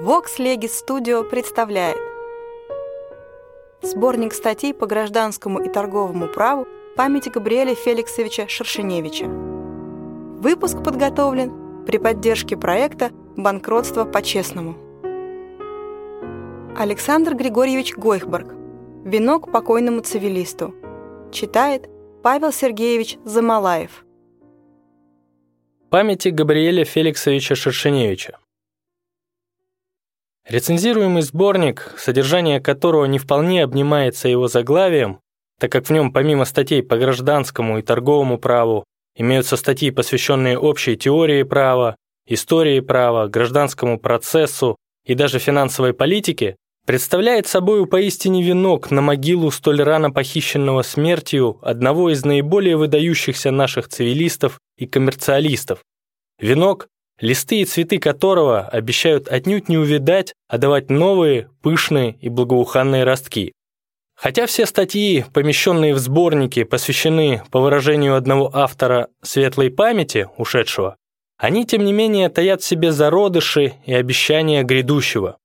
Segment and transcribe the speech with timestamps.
[0.00, 1.98] Vox Legis Studio представляет
[3.82, 9.26] Сборник статей по гражданскому и торговому праву памяти Габриэля Феликсовича Шершеневича.
[9.26, 14.76] Выпуск подготовлен при поддержке проекта «Банкротство по-честному».
[16.76, 18.54] Александр Григорьевич Гойхберг.
[19.04, 20.76] «Венок покойному цивилисту».
[21.32, 21.88] Читает
[22.22, 24.04] Павел Сергеевич Замалаев.
[25.90, 28.38] Памяти Габриэля Феликсовича Шершеневича.
[30.48, 35.20] Рецензируемый сборник, содержание которого не вполне обнимается его заглавием,
[35.60, 38.84] так как в нем помимо статей по гражданскому и торговому праву
[39.14, 47.46] имеются статьи, посвященные общей теории права, истории права, гражданскому процессу и даже финансовой политике, представляет
[47.46, 54.58] собой поистине венок на могилу столь рано похищенного смертью одного из наиболее выдающихся наших цивилистов
[54.78, 55.80] и коммерциалистов.
[56.40, 56.88] Венок,
[57.20, 63.52] листы и цветы которого обещают отнюдь не увядать, а давать новые, пышные и благоуханные ростки.
[64.14, 70.96] Хотя все статьи, помещенные в сборники, посвящены, по выражению одного автора, светлой памяти ушедшего,
[71.36, 75.38] они, тем не менее, таят в себе зародыши и обещания грядущего.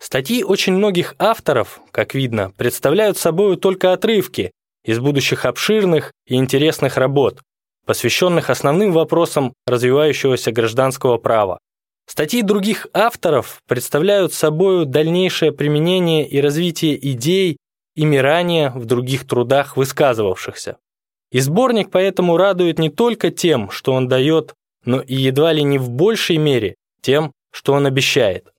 [0.00, 4.50] Статьи очень многих авторов, как видно, представляют собой только отрывки
[4.84, 7.40] из будущих обширных и интересных работ,
[7.86, 11.58] посвященных основным вопросам развивающегося гражданского права.
[12.06, 17.56] Статьи других авторов представляют собой дальнейшее применение и развитие идей,
[17.94, 20.76] ими ранее в других трудах высказывавшихся.
[21.30, 25.78] И сборник поэтому радует не только тем, что он дает, но и едва ли не
[25.78, 28.52] в большей мере тем, что он обещает.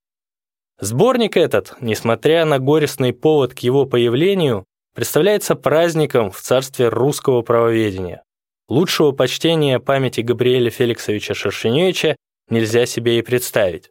[0.80, 8.23] Сборник этот, несмотря на горестный повод к его появлению, представляется праздником в царстве русского правоведения.
[8.70, 12.16] Лучшего почтения памяти Габриэля Феликсовича Шершеневича
[12.50, 13.90] нельзя себе и представить.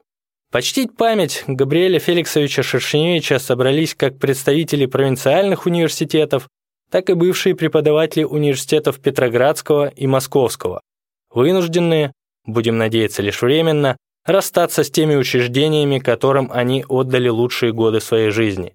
[0.51, 6.49] Почтить память Габриэля Феликсовича Шершеневича собрались как представители провинциальных университетов,
[6.91, 10.83] так и бывшие преподаватели университетов Петроградского и Московского,
[11.31, 12.13] вынужденные,
[12.45, 13.97] будем надеяться лишь временно,
[14.27, 18.75] расстаться с теми учреждениями, которым они отдали лучшие годы своей жизни.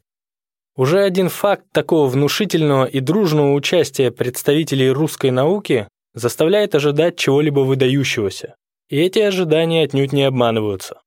[0.78, 8.56] Уже один факт такого внушительного и дружного участия представителей русской науки заставляет ожидать чего-либо выдающегося.
[8.88, 11.02] И эти ожидания отнюдь не обманываются.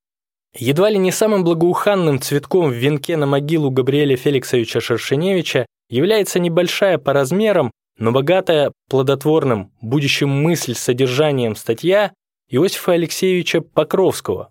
[0.56, 6.98] Едва ли не самым благоуханным цветком в венке на могилу Габриэля Феликсовича Шершеневича является небольшая
[6.98, 12.12] по размерам, но богатая плодотворным, будущим мысль с содержанием статья
[12.48, 14.50] Иосифа Алексеевича Покровского.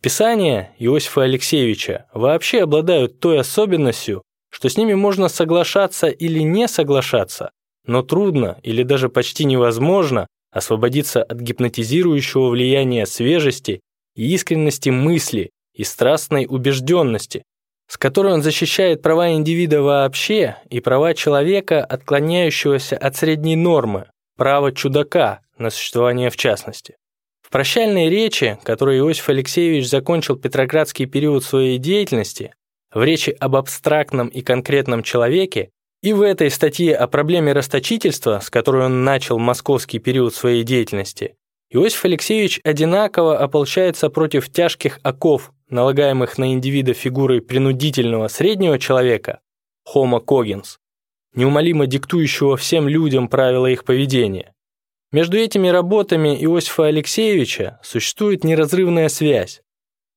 [0.00, 7.50] Писания Иосифа Алексеевича вообще обладают той особенностью, что с ними можно соглашаться или не соглашаться,
[7.86, 13.80] но трудно или даже почти невозможно освободиться от гипнотизирующего влияния свежести
[14.16, 17.44] и искренности мысли и страстной убежденности,
[17.88, 24.06] с которой он защищает права индивида вообще и права человека, отклоняющегося от средней нормы,
[24.36, 26.96] право чудака на существование в частности.
[27.42, 32.54] В прощальной речи, которой Иосиф Алексеевич закончил петроградский период своей деятельности,
[32.92, 35.70] в речи об абстрактном и конкретном человеке,
[36.02, 41.36] и в этой статье о проблеме расточительства, с которой он начал московский период своей деятельности,
[41.72, 49.40] Иосиф Алексеевич одинаково ополчается против тяжких оков, налагаемых на индивида фигурой принудительного среднего человека,
[49.94, 50.78] Homo cogens,
[51.34, 54.52] неумолимо диктующего всем людям правила их поведения.
[55.12, 59.62] Между этими работами Иосифа Алексеевича существует неразрывная связь.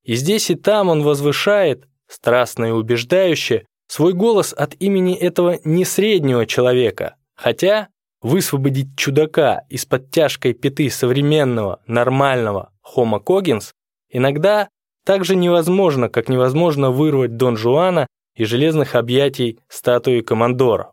[0.02, 5.84] И здесь и там он возвышает, страстно и убеждающе, свой голос от имени этого не
[5.84, 7.88] среднего человека, хотя
[8.22, 13.72] высвободить чудака из-под тяжкой пяты современного, нормального Homo cogens
[14.10, 14.68] иногда
[15.04, 20.92] так же невозможно, как невозможно вырвать Дон Жуана из железных объятий статуи командора.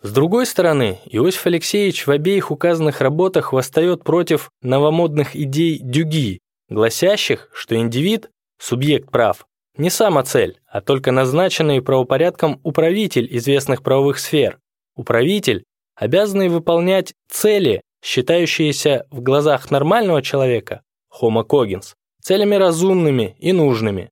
[0.00, 6.38] С другой стороны, Иосиф Алексеевич в обеих указанных работах восстает против новомодных идей Дюги,
[6.68, 9.44] гласящих, что индивид, субъект прав,
[9.78, 14.58] не сама цель, а только назначенный правопорядком управитель известных правовых сфер.
[14.96, 15.64] Управитель,
[15.94, 24.10] обязанный выполнять цели, считающиеся в глазах нормального человека, homo cogens, целями разумными и нужными.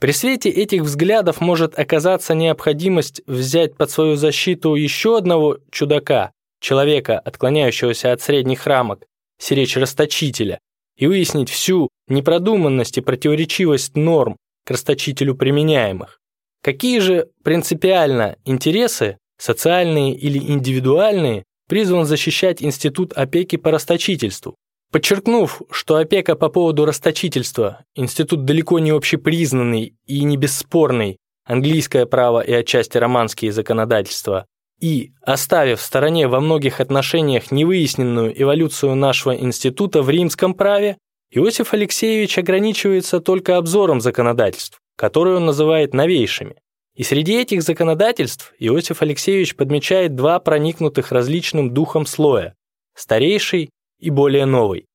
[0.00, 7.18] При свете этих взглядов может оказаться необходимость взять под свою защиту еще одного чудака, человека,
[7.18, 9.04] отклоняющегося от средних рамок,
[9.38, 10.58] сиречь расточителя,
[10.96, 16.20] и выяснить всю непродуманность и противоречивость норм, к расточителю применяемых.
[16.62, 24.56] Какие же принципиально интересы, социальные или индивидуальные, призван защищать институт опеки по расточительству?
[24.90, 32.40] Подчеркнув, что опека по поводу расточительства– институт далеко не общепризнанный и не бесспорный, английское право
[32.40, 34.46] и отчасти романские законодательства,
[34.80, 40.98] и, оставив в стороне во многих отношениях невыясненную эволюцию нашего института в римском праве,
[41.30, 46.56] Иосиф Алексеевич ограничивается только обзором законодательств, которые он называет новейшими.
[46.94, 52.54] И среди этих законодательств Иосиф Алексеевич подмечает два проникнутых различным духом слоя–
[52.94, 54.86] старейший и более новый.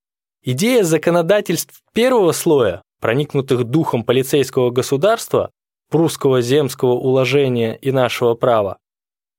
[0.41, 5.51] Идея законодательств первого слоя, проникнутых духом полицейского государства,
[5.91, 8.77] прусского земского уложения и нашего права,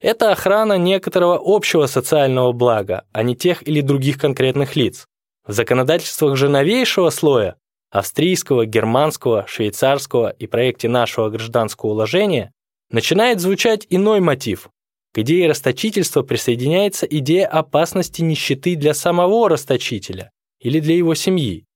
[0.00, 5.06] это охрана некоторого общего социального блага, а не тех или других конкретных лиц.
[5.47, 7.56] В законодательствах же новейшего слоя
[7.91, 12.53] австрийского, германского, швейцарского и проекте нашего гражданского уложения
[12.91, 14.71] начинает звучать иной мотив.
[15.12, 21.67] К идее расточительства присоединяется идея опасности нищеты для самого расточителя или для его семьи.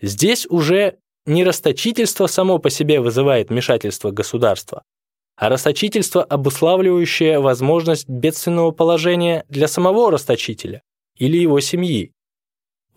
[0.00, 4.84] Здесь уже не расточительство само по себе вызывает вмешательство государства,
[5.36, 10.82] а расточительство, обуславливающее возможность бедственного положения для самого расточителя
[11.16, 12.12] или его семьи.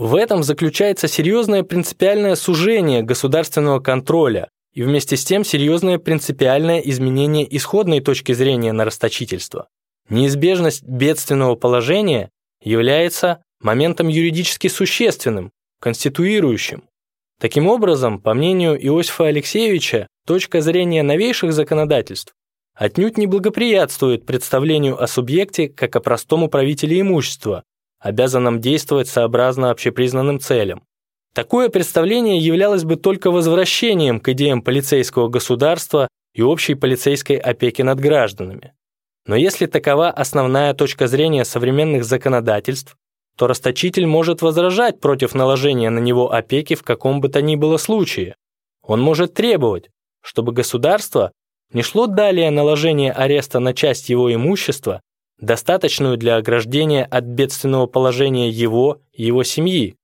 [0.01, 7.45] В этом заключается серьезное принципиальное сужение государственного контроля и вместе с тем серьезное принципиальное изменение
[7.55, 9.67] исходной точки зрения на расточительство.
[10.09, 12.31] Неизбежность бедственного положения
[12.63, 16.85] является моментом юридически существенным, конституирующим.
[17.39, 22.33] Таким образом, по мнению Иосифа Алексеевича, точка зрения новейших законодательств
[22.73, 27.61] отнюдь не благоприятствует представлению о субъекте как о простом управителе имущества,
[28.01, 30.83] обязанном действовать сообразно общепризнанным целям.
[31.33, 37.99] Такое представление являлось бы только возвращением к идеям полицейского государства и общей полицейской опеки над
[37.99, 38.73] гражданами.
[39.25, 42.97] Но если такова основная точка зрения современных законодательств,
[43.37, 47.77] то расточитель может возражать против наложения на него опеки в каком бы то ни было
[47.77, 48.35] случае.
[48.83, 49.89] Он может требовать,
[50.21, 51.31] чтобы государство
[51.71, 55.01] не шло далее наложения ареста на часть его имущества,
[55.41, 59.95] достаточную для ограждения от бедственного положения его и его семьи.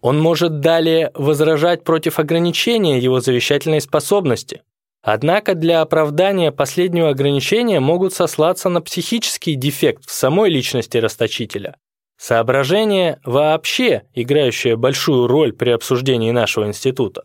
[0.00, 4.62] Он может далее возражать против ограничения его завещательной способности.
[5.02, 11.76] Однако для оправдания последнего ограничения могут сослаться на психический дефект в самой личности расточителя.
[12.16, 17.24] Соображение вообще, играющее большую роль при обсуждении нашего института.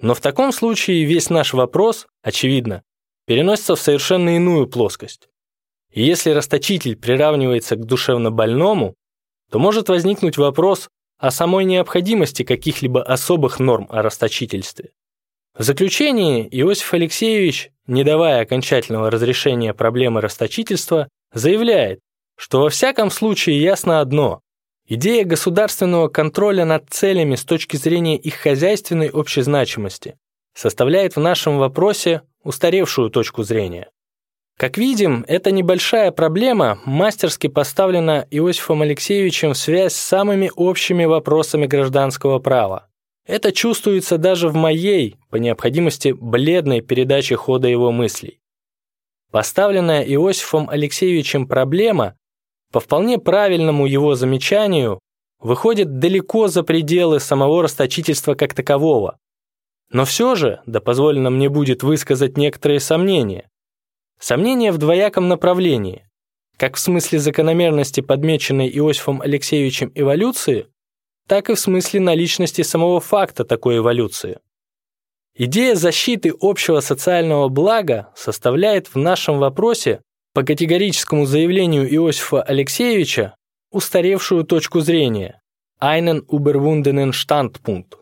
[0.00, 2.82] Но в таком случае весь наш вопрос, очевидно,
[3.26, 5.29] переносится в совершенно иную плоскость.
[5.90, 8.94] И если расточитель приравнивается к душевно больному,
[9.50, 10.88] то может возникнуть вопрос
[11.18, 14.90] о самой необходимости каких-либо особых норм о расточительстве.
[15.56, 21.98] В заключение Иосиф Алексеевич, не давая окончательного разрешения проблемы расточительства, заявляет,
[22.36, 24.40] что во всяком случае ясно одно–
[24.86, 30.16] идея государственного контроля над целями с точки зрения их хозяйственной общезначимости
[30.54, 33.90] составляет в нашем вопросе устаревшую точку зрения.
[34.60, 41.64] Как видим, эта небольшая проблема мастерски поставлена Иосифом Алексеевичем в связь с самыми общими вопросами
[41.64, 42.86] гражданского права.
[43.26, 48.38] Это чувствуется даже в моей, по необходимости, бледной передаче хода его мыслей.
[49.30, 52.16] Поставленная Иосифом Алексеевичем проблема
[52.70, 55.00] по вполне правильному его замечанию,
[55.38, 59.16] выходит далеко за пределы самого расточительства как такового.
[59.90, 63.49] Но все же, да позволено мне будет высказать некоторые сомнения.
[64.20, 66.04] Сомнения в двояком направлении,
[66.58, 70.66] как в смысле закономерности, подмеченной Иосифом Алексеевичем эволюции,
[71.26, 74.38] так и в смысле наличности самого факта такой эволюции.
[75.34, 80.02] Идея защиты общего социального блага составляет в нашем вопросе
[80.34, 83.34] по категорическому заявлению Иосифа Алексеевича
[83.72, 85.40] устаревшую точку зрения
[85.80, 87.96] «einen überwundenen Standpunkt».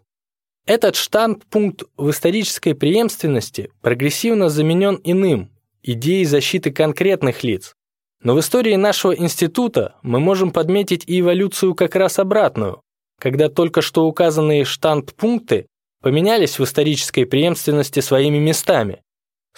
[0.67, 7.75] Этот штандпункт в исторической преемственности прогрессивно заменен иным– идеей защиты конкретных лиц.
[8.23, 12.83] Но в истории нашего института мы можем подметить и эволюцию как раз обратную,
[13.21, 15.67] когда только что указанные штандпункты
[16.03, 19.03] поменялись в исторической преемственности своими местами,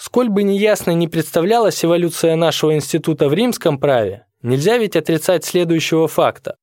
[0.01, 6.07] Сколь бы неясно не представлялась эволюция нашего института в римском праве, нельзя ведь отрицать следующего
[6.07, 6.55] факта.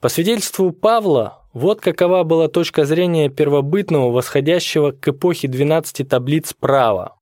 [0.00, 7.16] По свидетельству Павла, вот какова была точка зрения первобытного, восходящего к эпохе 12 таблиц права.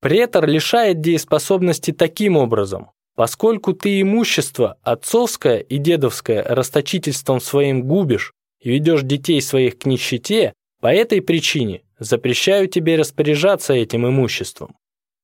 [0.00, 8.70] Претор лишает дееспособности таким образом, поскольку ты имущество, отцовское и дедовское, расточительством своим губишь и
[8.70, 14.76] ведешь детей своих к нищете, по этой причине запрещаю тебе распоряжаться этим имуществом.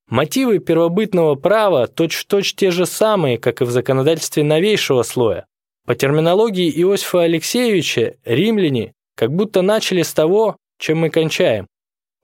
[0.08, 5.46] Мотивы первобытного права точь-в-точь -точь те же самые, как и в законодательстве новейшего слоя.
[5.86, 11.68] По терминологии Иосифа Алексеевича, римляне как будто начали с того, чем мы кончаем.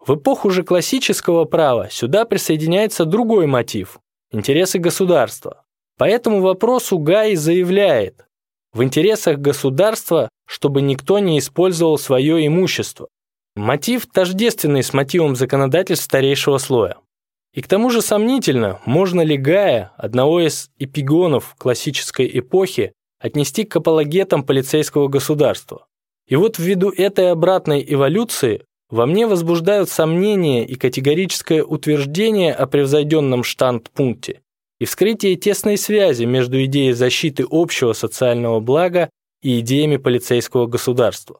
[0.05, 4.01] В эпоху же классического права сюда присоединяется другой мотив–
[4.33, 5.65] интересы государства.
[5.99, 8.25] По этому вопросу Гай заявляет,
[8.73, 13.09] в интересах государства, чтобы никто не использовал свое имущество.
[13.57, 16.97] Мотив тождественный с мотивом законодательств старейшего слоя.
[17.53, 23.75] И к тому же сомнительно, можно ли Гая, одного из эпигонов классической эпохи, отнести к
[23.75, 25.87] апологетам полицейского государства.
[26.29, 33.45] И вот ввиду этой обратной эволюции во мне возбуждают сомнения и категорическое утверждение о превзойденном
[33.45, 34.41] штандпункте
[34.79, 39.11] и вскрытие тесной связи между идеей защиты общего социального блага
[39.43, 41.39] и идеями полицейского государства.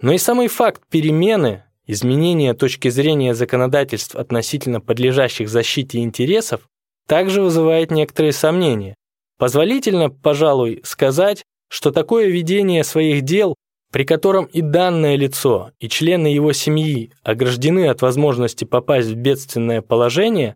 [0.00, 6.68] Но и самый факт перемены, изменения точки зрения законодательств относительно подлежащих защите интересов
[7.08, 8.94] также вызывает некоторые сомнения.
[9.38, 13.54] Позволительно, пожалуй, сказать, что такое ведение своих дел
[13.96, 19.80] при котором и данное лицо, и члены его семьи ограждены от возможности попасть в бедственное
[19.80, 20.54] положение,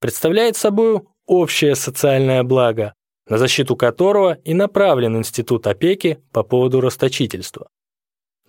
[0.00, 2.94] представляет собой общее социальное благо,
[3.28, 7.68] на защиту которого и направлен институт опеки по поводу расточительства.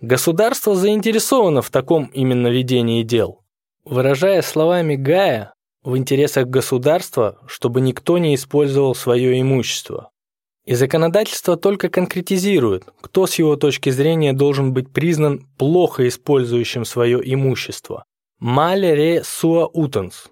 [0.00, 3.44] Государство заинтересовано в таком именно ведении дел.
[3.84, 10.10] Выражая словами Гая, в интересах государства, чтобы никто не использовал свое имущество,
[10.64, 17.20] и законодательство только конкретизирует, кто с его точки зрения должен быть признан плохо использующим свое
[17.22, 18.04] имущество.
[18.38, 20.28] Мале ре суа утенс.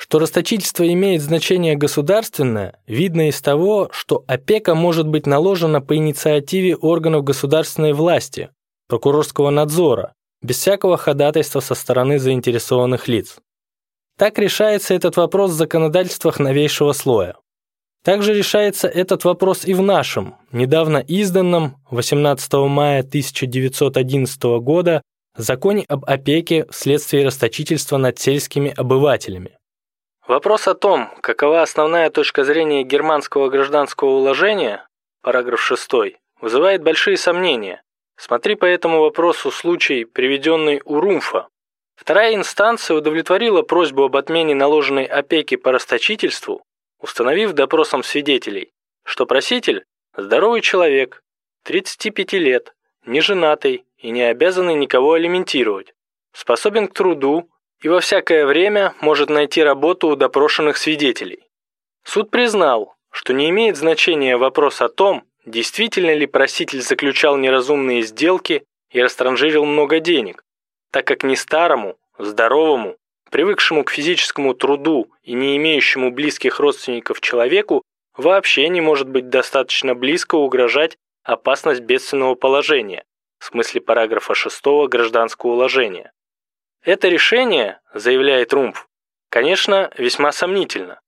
[0.00, 6.76] Что расточительство имеет значение государственное, видно из того, что опека может быть наложена по инициативе
[6.76, 8.50] органов государственной власти,
[8.88, 13.38] прокурорского надзора, без всякого ходатайства со стороны заинтересованных лиц.
[14.16, 17.34] Так решается этот вопрос в законодательствах новейшего слоя.
[18.04, 25.02] Также решается этот вопрос и в нашем, недавно изданном 18 мая 1911 года
[25.36, 29.56] законе об опеке вследствие расточительства над сельскими обывателями.
[30.26, 34.86] Вопрос о том, какова основная точка зрения германского гражданского уложения,
[35.22, 35.90] параграф 6,
[36.40, 37.82] вызывает большие сомнения.
[38.16, 41.48] Смотри по этому вопросу случай, приведенный у Румфа.
[41.96, 46.62] Вторая инстанция удовлетворила просьбу об отмене наложенной опеки по расточительству
[47.00, 48.72] установив допросом свидетелей,
[49.04, 49.84] что проситель–
[50.16, 51.22] здоровый человек,
[51.64, 52.74] 35 лет,
[53.06, 55.94] не женатый и не обязанный никого алиментировать,
[56.32, 57.48] способен к труду
[57.82, 61.48] и во всякое время может найти работу у допрошенных свидетелей.
[62.04, 68.64] Суд признал, что не имеет значения вопрос о том, действительно ли проситель заключал неразумные сделки
[68.90, 70.44] и растранжирил много денег,
[70.90, 72.96] так как ни старому, здоровому
[73.30, 77.82] привыкшему к физическому труду и не имеющему близких родственников человеку,
[78.16, 83.04] вообще не может быть достаточно близко угрожать опасность бедственного положения,
[83.38, 86.12] в смысле параграфа 6 Гражданского уложения.
[86.82, 88.88] Это решение, заявляет Румф,
[89.30, 91.00] конечно, весьма сомнительно.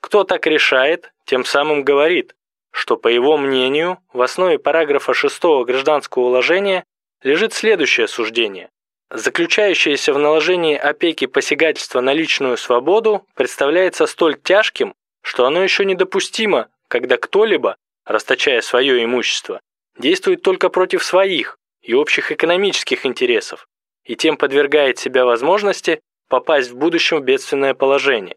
[0.00, 2.34] Кто так решает, тем самым говорит,
[2.70, 6.84] что, по его мнению, в основе параграфа 6 Гражданского уложения
[7.22, 8.70] лежит следующее суждение
[9.10, 16.68] заключающееся в наложении опеки посягательства на личную свободу, представляется столь тяжким, что оно еще недопустимо,
[16.88, 19.60] когда кто-либо, расточая свое имущество,
[19.98, 23.66] действует только против своих и общих экономических интересов,
[24.04, 28.36] и тем подвергает себя возможности попасть в будущем в бедственное положение.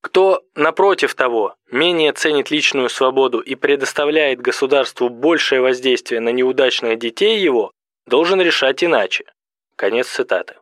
[0.00, 7.38] Кто, напротив того, менее ценит личную свободу и предоставляет государству большее воздействие на неудачных детей
[7.38, 7.72] его,
[8.06, 9.24] должен решать иначе.
[9.78, 10.54] Конец цитаты.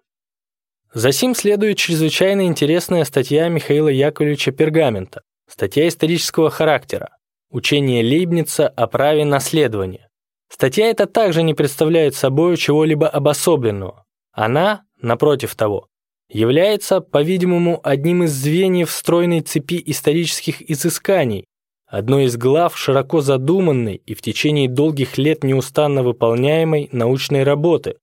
[0.93, 7.17] Засим следует чрезвычайно интересная статья Михаила Яковлевича Пергамента, статья исторического характера,
[7.51, 10.11] учение Лейбница о праве наследования.
[10.53, 14.05] Статья эта также не представляет собой чего-либо обособленного.
[14.33, 15.89] Она, напротив того,
[16.29, 21.47] является, по-видимому, одним из звеньев стройной цепи исторических изысканий,
[21.87, 27.97] одной из глав широко задуманной и в течение долгих лет неустанно выполняемой научной работы,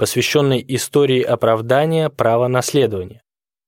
[0.00, 3.20] посвященной истории оправдания права наследования.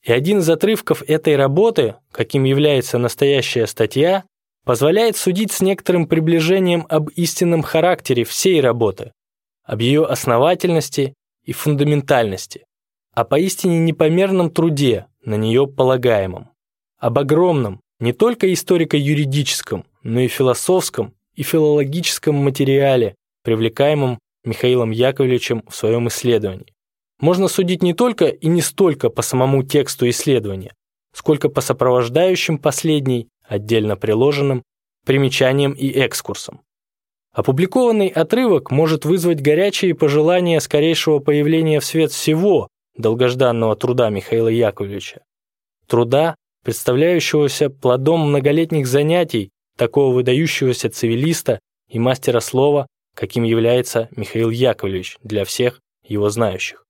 [0.02, 4.24] И один из отрывков этой работы, каким является настоящая статья,
[4.64, 9.12] позволяет судить с некоторым приближением об истинном характере всей работы,
[9.62, 11.12] об ее основательности
[11.44, 12.64] и фундаментальности,
[13.12, 16.48] о поистине непомерном труде, на нее полагаемом,
[16.98, 25.74] об огромном, не только историко-юридическом, но и философском и филологическом материале, привлекаемом Михаилом Яковлевичем в
[25.74, 26.72] своем исследовании.
[27.20, 30.74] Можно судить не только и не столько по самому тексту исследования,
[31.14, 34.62] сколько по сопровождающим последней, отдельно приложенным,
[35.06, 36.62] примечаниям и экскурсам.
[37.32, 45.22] Опубликованный отрывок может вызвать горячие пожелания скорейшего появления в свет всего долгожданного труда Михаила Яковлевича.
[45.86, 55.18] Труда, представляющегося плодом многолетних занятий такого выдающегося цивилиста и мастера слова, каким является Михаил Яковлевич
[55.22, 56.84] для всех его знающих.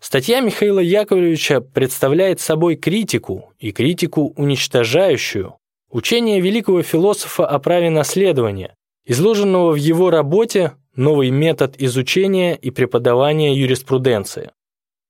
[0.00, 5.56] Статья Михаила Яковлевича представляет собой критику, и критику уничтожающую,
[5.90, 8.74] учение великого философа о праве наследования,
[9.06, 14.50] изложенного в его работе «Новый метод изучения и преподавания юриспруденции».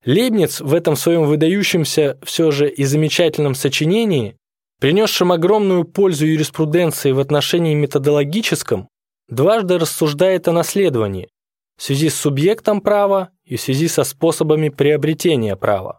[0.04, 4.36] Лейбниц в этом своем выдающемся все же и замечательном сочинении,
[4.80, 8.88] принесшем огромную пользу юриспруденции в отношении методологическом,
[9.28, 11.28] дважды рассуждает о наследовании
[11.76, 15.98] в связи с субъектом права и в связи со способами приобретения права.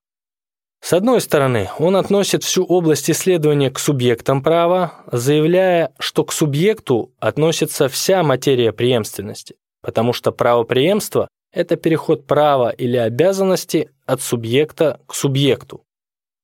[0.84, 7.14] С одной стороны, он относит всю область исследования к субъектам права, заявляя, что к субъекту
[7.20, 15.16] относится вся материя преемственности, потому что правопреемство– это переход права или обязанности от субъекта к
[15.16, 15.86] субъекту.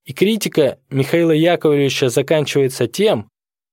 [0.06, 3.28] И критика Михаила Яковлевича заканчивается тем,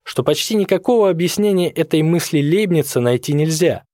[0.06, 3.84] что почти никакого объяснения этой мысли Лейбница найти нельзя.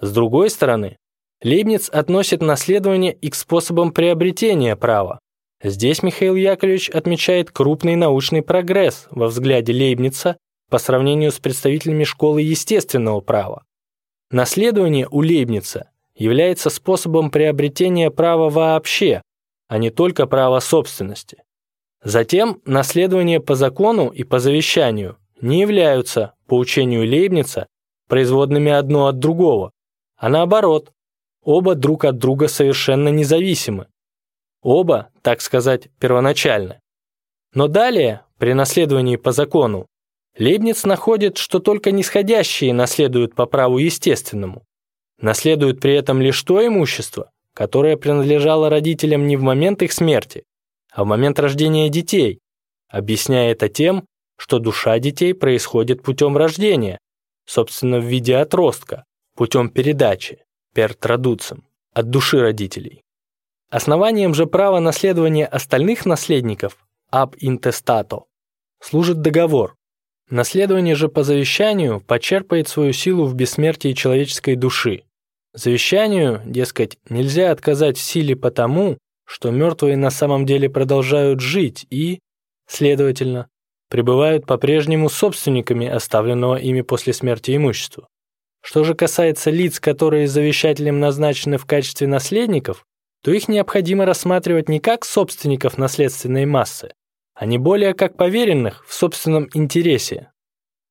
[0.00, 0.96] С другой стороны,
[1.42, 5.20] Лейбниц относит наследование и к способам приобретения права,
[5.64, 10.36] Здесь Михаил Яковлевич отмечает крупный научный прогресс во взгляде Лейбница
[10.68, 13.64] по сравнению с представителями школы естественного права.
[14.30, 19.22] Наследование у Лейбница является способом приобретения права вообще,
[19.68, 21.42] а не только права собственности.
[22.02, 27.66] Затем наследование по закону и по завещанию не являются, по учению Лейбница,
[28.08, 29.72] производными одно от другого,
[30.16, 30.92] а наоборот,
[31.42, 33.88] оба друг от друга совершенно независимы.
[34.62, 36.80] Оба, так сказать, первоначально.
[37.54, 39.86] Но далее, при наследовании по закону,
[40.38, 44.62] Лейбниц находит, что только нисходящие наследуют по праву естественному.
[45.20, 50.44] Наследуют при этом лишь то имущество, которое принадлежало родителям не в момент их смерти,
[50.90, 52.40] а в момент рождения детей,
[52.88, 56.98] объясняя это тем, что душа детей происходит путем рождения,
[57.46, 59.04] собственно, в виде отростка,
[59.36, 63.02] путем передачи, traducem, от души родителей.
[63.70, 66.76] Основанием же права наследования остальных наследников
[67.12, 68.24] ab intestato
[68.80, 69.76] служит договор.
[70.30, 75.04] Наследование же по завещанию почерпает свою силу в бессмертии человеческой души.
[75.52, 82.20] Завещанию, дескать, нельзя отказать в силе потому, что мертвые на самом деле продолжают жить и,
[82.66, 83.48] следовательно,
[83.94, 88.08] пребывают по-прежнему собственниками оставленного ими после смерти имущества.
[88.60, 92.84] Что же касается лиц, которые завещателем назначены в качестве наследников,
[93.22, 96.90] то их необходимо рассматривать не как собственников наследственной массы,
[97.36, 100.32] а не более как поверенных в собственном интересе.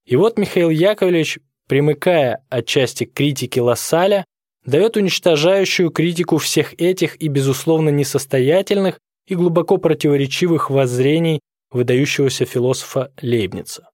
[0.06, 4.24] И вот Михаил Яковлевич, примыкая отчасти к критике Лассаля,
[4.66, 11.42] дает уничтожающую критику всех этих и, безусловно, несостоятельных и глубоко противоречивых воззрений
[11.74, 13.90] выдающегося философа Лейбница.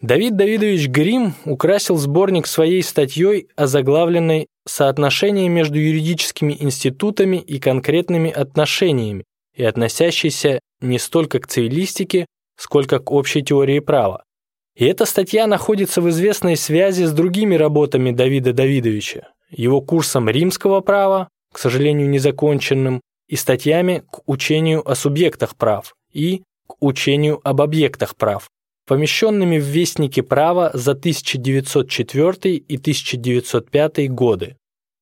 [0.00, 9.24] Давид Давидович Грим украсил сборник своей статьей, озаглавленной «Соотношение между юридическими институтами и конкретными отношениями»
[9.54, 12.26] и относящейся не столько к цивилистике,
[12.58, 14.22] сколько к общей теории права.
[14.76, 20.82] И эта статья находится в известной связи с другими работами Давида Давидовича, его курсом римского
[20.82, 27.60] права, к сожалению, незаконченным, и статьями к учению о субъектах прав и к учению об
[27.60, 28.48] объектах прав,
[28.86, 34.56] помещенными в Вестнике права за 1904 и 1905 годы.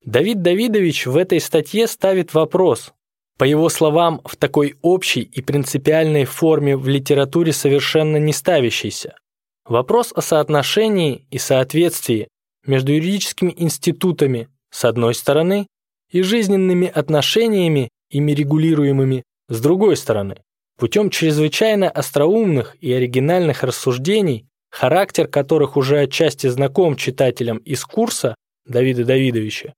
[0.05, 2.93] Давид Давидович в этой статье ставит вопрос,
[3.37, 9.17] по его словам, в такой общей и принципиальной форме в литературе совершенно не ставящийся.
[9.65, 12.29] Вопрос о соотношении и соответствии
[12.65, 15.67] между юридическими институтами с одной стороны
[16.11, 20.37] и жизненными отношениями, ими регулируемыми, с другой стороны.
[20.79, 28.35] Путем чрезвычайно остроумных и оригинальных рассуждений, характер которых уже отчасти знаком читателям из курса
[28.67, 29.75] Давида Давидовича,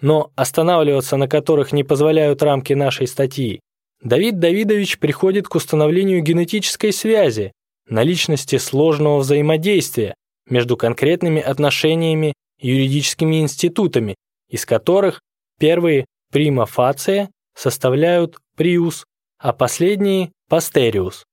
[0.00, 3.60] но останавливаться на которых не позволяют рамки нашей статьи,
[4.02, 7.52] Давид Давидович приходит к установлению генетической связи,
[7.88, 10.14] наличности сложного взаимодействия
[10.48, 14.14] между конкретными отношениями юридическими институтами,
[14.50, 15.20] из которых
[15.58, 19.04] первые прима фация составляют приус,
[19.38, 21.24] а последние– постериус.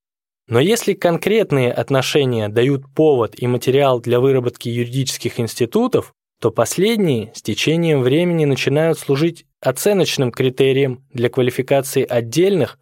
[0.48, 7.42] Но если конкретные отношения дают повод и материал для выработки юридических институтов, то последние с
[7.42, 12.78] течением времени начинают служить оценочным критерием для квалификации отдельных,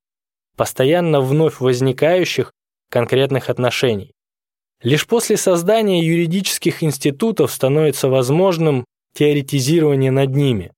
[0.56, 2.52] постоянно вновь возникающих
[2.90, 4.12] конкретных отношений.
[4.82, 10.72] Лишь после создания юридических институтов становится возможным теоретизирования над ними.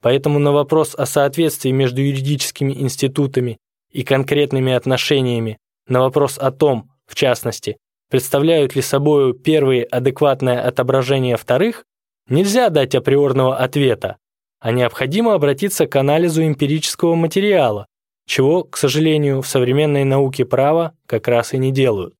[0.00, 3.58] Поэтому на вопрос о соответствии между юридическими институтами
[3.90, 7.78] и конкретными отношениями, на вопрос о том, в частности,
[8.10, 11.84] представляют ли собою первые адекватное отображение вторых,
[12.28, 14.16] нельзя дать априорного ответа,
[14.60, 17.86] а необходимо обратиться к анализу эмпирического материала,
[18.26, 22.14] чего, к сожалению, в современной науке права как раз и не делают.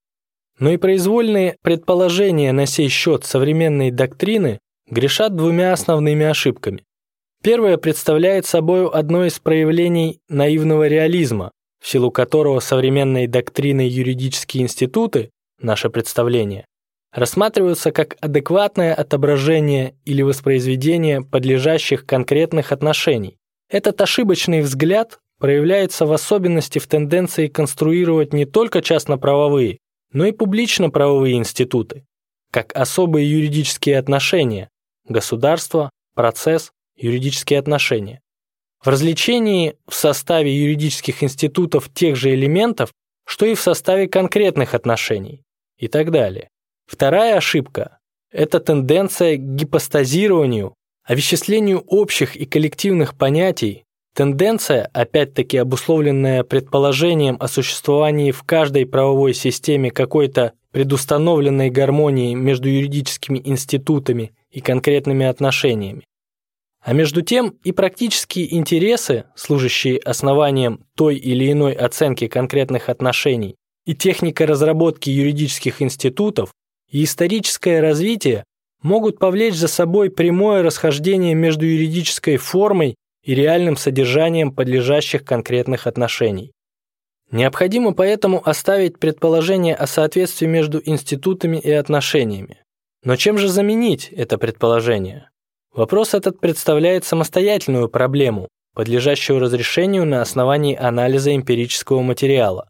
[0.59, 4.59] Но и произвольные предположения на сей счет современной доктрины
[4.91, 6.85] грешат двумя основными ошибками.
[7.43, 15.31] Первое представляет собой одно из проявлений наивного реализма, в силу которого современные доктрины юридические институты,
[15.61, 16.65] наше представление,
[17.13, 23.37] рассматриваются как адекватное отображение или воспроизведение подлежащих конкретных отношений.
[23.71, 29.79] Этот ошибочный взгляд проявляется в особенности в тенденции конструировать не только частно-правовые,
[30.13, 32.05] но и публично-правовые институты,
[32.51, 34.69] как особые юридические отношения–
[35.09, 38.21] государство, процесс, юридические отношения.
[38.83, 42.93] В развлечении в составе юридических институтов тех же элементов,
[43.27, 45.43] что и в составе конкретных отношений
[45.77, 46.49] и так далее.
[46.87, 47.99] Вторая ошибка–
[48.31, 53.85] это тенденция к гипостазированию, овеществлению общих и коллективных понятий,
[54.19, 63.41] Тенденция, опять-таки обусловленная предположением о существовании в каждой правовой системе какой-то предустановленной гармонии между юридическими
[63.45, 66.05] институтами и конкретными отношениями.
[66.89, 73.95] А между тем и практические интересы, служащие основанием той или иной оценки конкретных отношений, и
[73.95, 76.51] техника разработки юридических институтов,
[76.91, 78.45] и историческое развитие
[78.81, 86.53] могут повлечь за собой прямое расхождение между юридической формой и реальным содержанием подлежащих конкретных отношений.
[87.31, 92.63] Необходимо поэтому оставить предположение о соответствии между институтами и отношениями.
[93.05, 95.28] Но чем же заменить это предположение?
[95.79, 102.69] Вопрос этот представляет самостоятельную проблему, подлежащую разрешению на основании анализа эмпирического материала.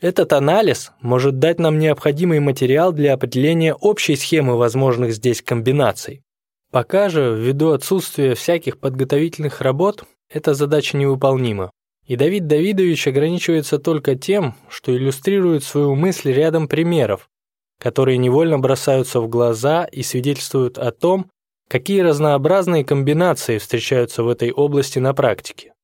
[0.00, 6.22] Этот анализ может дать нам необходимый материал для определения общей схемы возможных здесь комбинаций.
[6.72, 11.70] Пока же, ввиду отсутствия всяких подготовительных работ, эта задача невыполнима.
[12.08, 17.28] И Давид Давидович ограничивается только тем, что иллюстрирует свою мысль рядом примеров,
[17.78, 21.30] которые невольно бросаются в глаза и свидетельствуют о том,
[21.68, 25.74] какие разнообразные комбинации встречаются в этой области на практике.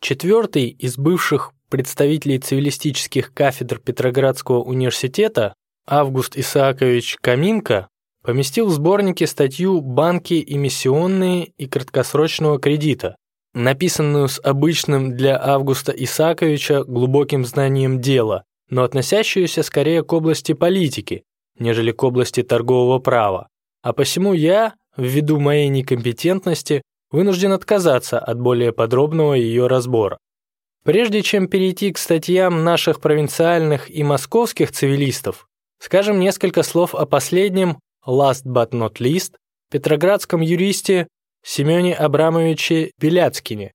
[0.00, 5.54] Четвертый из бывших представителей цивилистических кафедр Петроградского университета
[5.86, 7.88] Август Исаакович Каминко
[8.22, 13.16] поместил в сборнике статью «Банки эмиссионные и краткосрочного кредита»,
[13.54, 21.22] написанную с обычным для Августа Исаковича глубоким знанием дела, но относящуюся скорее к области политики,
[21.58, 23.48] нежели к области торгового права.
[23.82, 30.18] А посему я, ввиду моей некомпетентности, вынужден отказаться от более подробного ее разбора.
[30.84, 35.46] Прежде чем перейти к статьям наших провинциальных и московских цивилистов,
[35.80, 39.34] скажем несколько слов о последнем last but not least,
[39.70, 41.08] петроградском юристе
[41.44, 43.72] Семене Абрамовиче Беляцкине,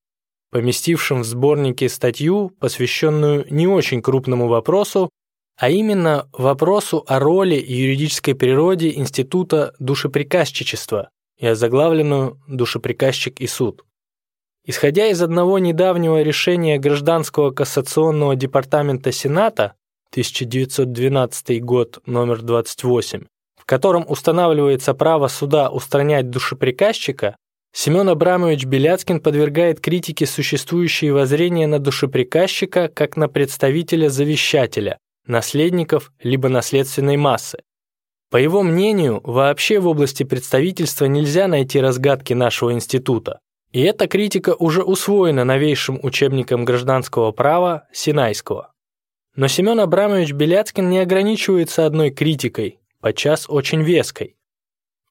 [0.51, 5.09] поместившем в сборнике статью, посвященную не очень крупному вопросу,
[5.61, 13.85] а именно вопросу о роли и юридической природе института душеприказчичества и озаглавленную «Душеприказчик и суд».
[14.65, 19.75] Исходя из одного недавнего решения Гражданского кассационного департамента Сената
[20.09, 27.35] 1912 год, номер 28, в котором устанавливается право суда устранять душеприказчика,
[27.71, 37.17] Семен Абрамович Беляцкин подвергает критике существующие воззрения на душеприказчика как на представителя-завещателя, наследников либо наследственной
[37.17, 37.59] массы.
[38.29, 43.39] По его мнению, вообще в области представительства нельзя найти разгадки нашего института.
[43.71, 48.73] И эта критика уже усвоена новейшим учебником гражданского права Синайского.
[49.35, 54.35] Но Семен Абрамович Беляцкин не ограничивается одной критикой, подчас очень веской.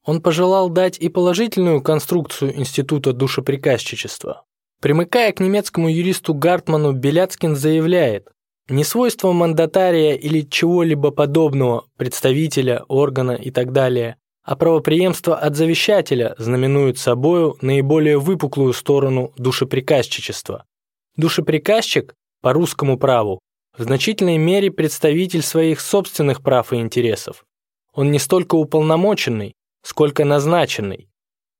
[0.04, 4.44] Он пожелал дать и положительную конструкцию института душеприказчичества.
[4.80, 8.28] Примыкая к немецкому юристу Гартману, Беляцкин заявляет,
[8.70, 16.34] не свойство мандатария или чего-либо подобного, представителя, органа и так далее, а правопреемство от завещателя
[16.38, 20.64] знаменует собою наиболее выпуклую сторону душеприказчичества.
[21.16, 23.40] Душеприказчик, по русскому праву,
[23.76, 27.44] в значительной мере представитель своих собственных прав и интересов,
[27.92, 31.08] он не столько уполномоченный, сколько назначенный.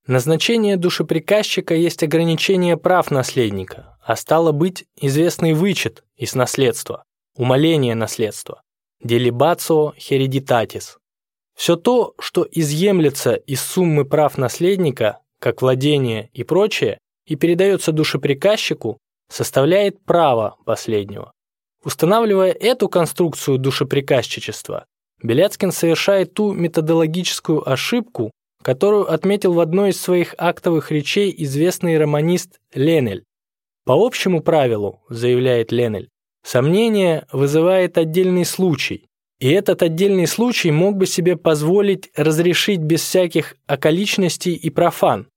[0.06, 7.04] Назначение душеприказчика есть ограничение прав наследника, а стало быть известный вычет из наследства,
[7.36, 8.62] умаление наследства,
[9.02, 10.96] делибацио hereditatis.
[11.56, 18.98] Все то, что изъемлется из суммы прав наследника, как владение и прочее, и передается душеприказчику,
[19.28, 21.32] составляет право последнего.
[21.84, 24.86] Устанавливая эту конструкцию душеприказчичества,
[25.22, 28.30] Беляцкин совершает ту методологическую ошибку,
[28.62, 33.24] которую отметил в одной из своих актовых речей известный романист Ленель.
[33.84, 36.10] По общему правилу, заявляет Ленель,
[36.42, 39.06] сомнение вызывает отдельный случай,
[39.38, 45.28] и этот отдельный случай мог бы себе позволить разрешить без всяких околичностей и профан,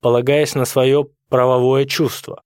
[0.00, 2.42] полагаясь на свое правовое чувство.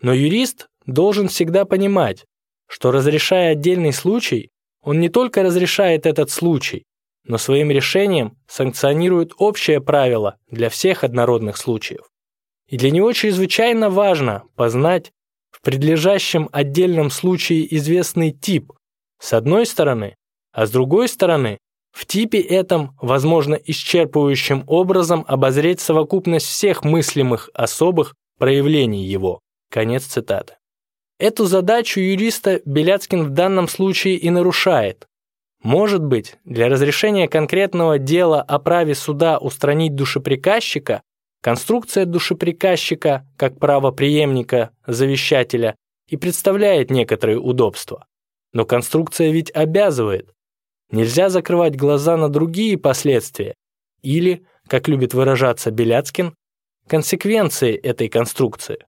[0.00, 2.24] Но юрист должен всегда понимать,
[2.68, 4.50] что разрешая отдельный случай,
[4.82, 6.84] он не только разрешает этот случай,
[7.24, 12.10] но своим решением санкционирует общее правило для всех однородных случаев.
[12.68, 15.12] И для него чрезвычайно важно познать
[15.50, 18.72] в предлежащем отдельном случае известный тип,
[19.20, 20.16] с одной стороны,
[20.52, 21.58] а с другой стороны,
[21.92, 29.40] в типе этом возможно исчерпывающим образом обозреть совокупность всех мыслимых особых проявлений его.
[29.70, 30.54] Конец цитаты.
[31.20, 35.06] Эту задачу юриста Беляцкин в данном случае и нарушает.
[35.62, 41.02] Может быть, для разрешения конкретного дела о праве суда устранить душеприказчика
[41.44, 45.76] конструкция душеприказчика как правопреемника завещателя
[46.08, 48.06] и представляет некоторые удобства.
[48.54, 50.32] Но конструкция ведь обязывает.
[50.90, 53.54] Нельзя закрывать глаза на другие последствия
[54.00, 56.34] или, как любит выражаться Беляцкин,
[56.88, 58.78] консеквенции этой конструкции.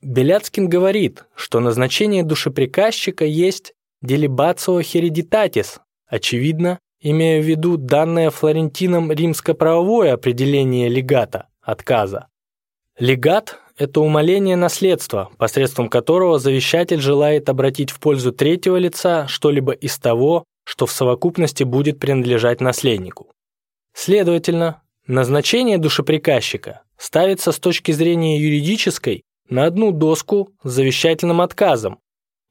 [0.00, 10.14] Беляцкин говорит, что назначение душеприказчика есть делибацио hereditatis, очевидно, имея в виду данное Флорентином римско-правовое
[10.14, 12.28] определение легата, отказа.
[12.98, 19.98] Легат– это умаление наследства, посредством которого завещатель желает обратить в пользу третьего лица что-либо из
[19.98, 23.30] того, что в совокупности будет принадлежать наследнику.
[23.92, 31.98] Следовательно, назначение душеприказчика ставится с точки зрения юридической на одну доску с завещательным отказом,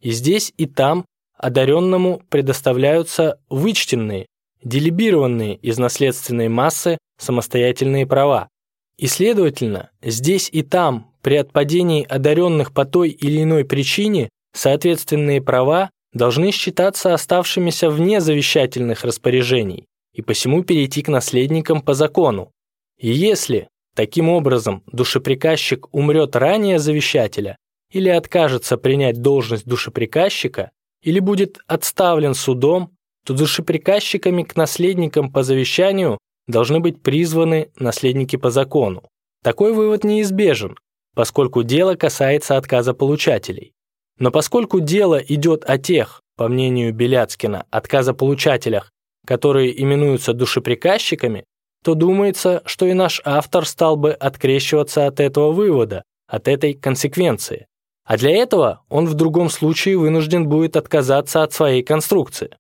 [0.02, 1.06] и здесь и там
[1.38, 4.28] одаренному предоставляются вычтенные,
[4.64, 8.50] делибированные из наследственной массы самостоятельные права.
[8.98, 15.90] И, следовательно, здесь и там при отпадении одаренных по той или иной причине соответственные права
[16.14, 22.52] должны считаться оставшимися вне завещательных распоряжений и посему перейти к наследникам по закону.
[22.98, 27.58] И если Таким образом, душеприказчик умрет ранее завещателя
[27.92, 32.92] или откажется принять должность душеприказчика, или будет отставлен судом,
[33.26, 39.04] то душеприказчиками к наследникам по завещанию должны быть призваны наследники по закону.
[39.44, 40.78] Такой вывод неизбежен,
[41.14, 43.74] поскольку дело касается отказа получателей.
[44.18, 48.92] Но поскольку дело идет о тех, по мнению Беляцкина, отказополучателях,
[49.26, 51.46] которые именуются душеприказчиками,
[51.84, 57.68] то думается, что и наш автор стал бы открещиваться от этого вывода, от этой консеквенции.
[58.06, 62.56] А для этого он в другом случае вынужден будет отказаться от своей конструкции.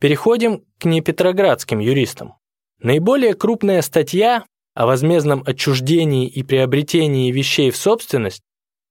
[0.00, 2.34] Переходим к непетроградским юристам.
[2.80, 8.42] Наиболее крупная статья о возмездном отчуждении и приобретении вещей в собственность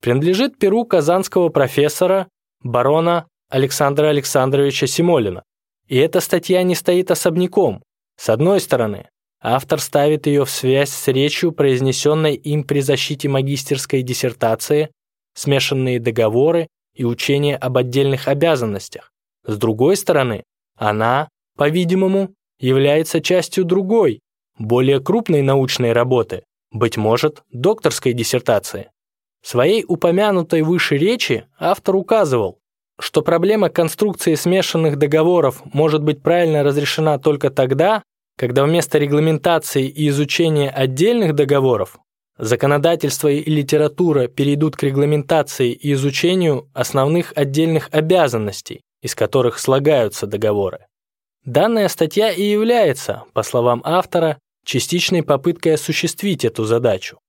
[0.02, 2.28] принадлежит перу казанского профессора,
[2.62, 5.43] барона Александра Александровича Симолина.
[5.88, 7.82] И эта статья не стоит особняком.
[8.17, 9.08] С одной стороны,
[9.39, 14.89] Автор ставит ее в связь с речью, произнесенной им при защите магистерской диссертации,
[15.36, 19.12] смешанные договоры и учения об отдельных обязанностях.
[19.45, 20.43] С другой стороны,
[20.76, 24.20] она, по-видимому, является частью другой,
[24.58, 28.89] более крупной научной работы, быть может, докторской диссертации.
[29.41, 32.60] В своей упомянутой выше речи автор указывал,
[33.00, 38.04] что проблема конструкции смешанных договоров может быть правильно разрешена только тогда,
[38.38, 42.00] когда вместо регламентации и изучения отдельных договоров
[42.38, 50.86] законодательство и литература перейдут к регламентации и изучению основных отдельных обязанностей, из которых слагаются договоры.
[51.45, 57.19] Данная статья и является, по словам автора, частичной попыткой осуществить эту задачу.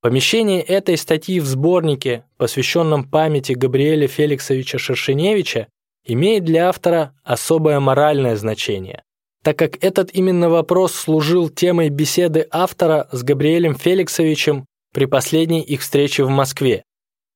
[0.00, 5.68] Помещение этой статьи в сборнике, посвященном памяти Габриэля Феликсовича Шершеневича,
[6.04, 9.02] имеет для автора особое моральное значение
[9.46, 15.82] так как этот именно вопрос служил темой беседы автора с Габриэлем Феликсовичем при последней их
[15.82, 16.82] встрече в Москве.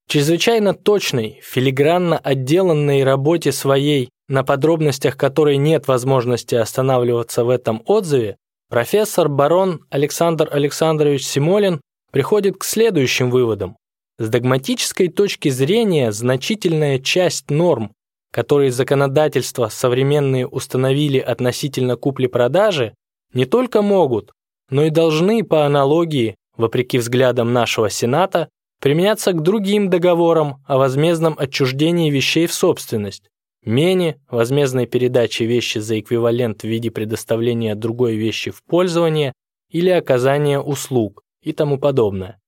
[0.08, 8.36] Чрезвычайно точной, филигранно отделанной работе своей, на подробностях которой нет возможности останавливаться в этом отзыве,
[8.68, 11.80] профессор барон Александр Александрович Симолин
[12.12, 13.76] приходит к следующим выводам.
[14.18, 17.90] С догматической точки зрения значительная часть норм,
[18.32, 22.94] которые законодательства современные установили относительно купли-продажи,
[23.34, 24.30] не только могут,
[24.70, 28.48] но и должны по аналогии вопреки взглядам нашего Сената,
[28.80, 33.24] применяться к другим договорам о возмездном отчуждении вещей в собственность,
[33.64, 39.32] мене, возмездной передаче вещи за эквивалент в виде предоставления другой вещи в пользование
[39.70, 42.40] или оказания услуг и тому подобное.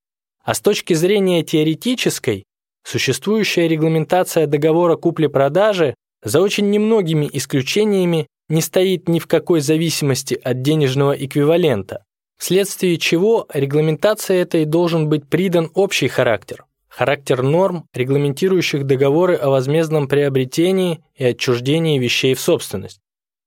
[0.44, 2.44] А с точки зрения теоретической,
[2.84, 5.94] существующая регламентация договора купли-продажи
[6.24, 12.04] за очень немногими исключениями не стоит ни в какой зависимости от денежного эквивалента,
[12.38, 20.08] вследствие чего регламентация этой должен быть придан общий характер, характер норм, регламентирующих договоры о возмездном
[20.08, 23.00] приобретении и отчуждении вещей в собственность.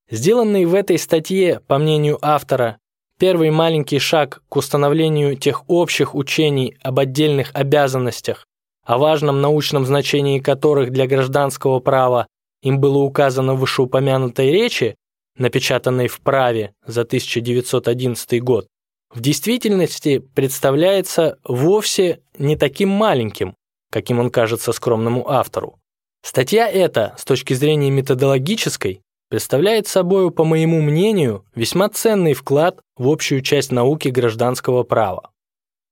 [0.09, 2.77] Сделанный в этой статье, по мнению автора,
[3.19, 8.45] первый маленький шаг к установлению тех общих учений об отдельных обязанностях,
[8.83, 12.27] о важном научном значении которых для гражданского права
[12.63, 14.95] им было указано в вышеупомянутой речи,
[15.37, 18.67] напечатанной в праве за 1911 год,
[19.15, 23.55] в действительности представляется вовсе не таким маленьким,
[23.89, 25.79] каким он кажется скромному автору.
[26.21, 33.07] Статья эта, с точки зрения методологической, представляет собой, по моему мнению, весьма ценный вклад в
[33.07, 35.31] общую часть науки гражданского права.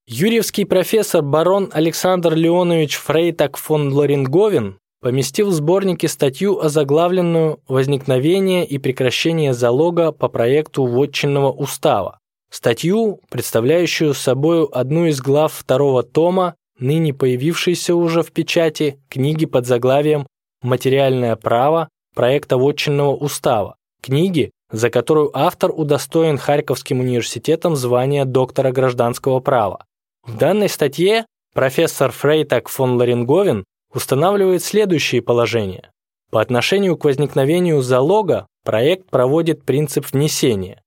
[0.05, 8.77] Юрьевский профессор барон Александр Леонович Фрейтак фон Лоринговен поместил в сборнике статью, озаглавленную «Возникновение и
[8.79, 12.19] прекращение залога по проекту Вотчинного устава»,
[12.53, 19.65] статью, представляющую собой одну из глав второго тома, ныне появившейся уже в печати, книги под
[19.65, 20.27] заглавием
[20.61, 29.39] «Материальное право» проекта Вотчинного устава, книги, за которую автор удостоен Харьковским университетом звания доктора гражданского
[29.39, 29.85] права.
[30.23, 35.91] В данной статье профессор Фрейтак фон Ларинговен устанавливает следующие положения.
[36.29, 40.82] По отношению к возникновению залога проект проводит принцип внесения.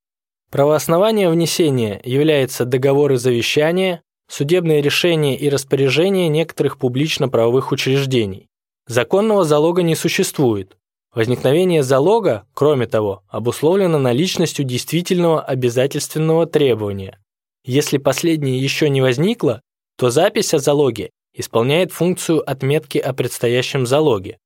[0.50, 8.48] Правоооснование внесения является договоры завещания, судебные решения и распоряжения некоторых публично-правовых учреждений.
[8.86, 10.76] Законного залога не существует.
[11.14, 17.18] Возникновение залога, кроме того, обусловлено наличностью действительного обязательственного требования.
[17.64, 19.62] Если последнее еще не возникло,
[19.96, 24.38] то запись о залоге исполняет функцию отметки о предстоящем залоге.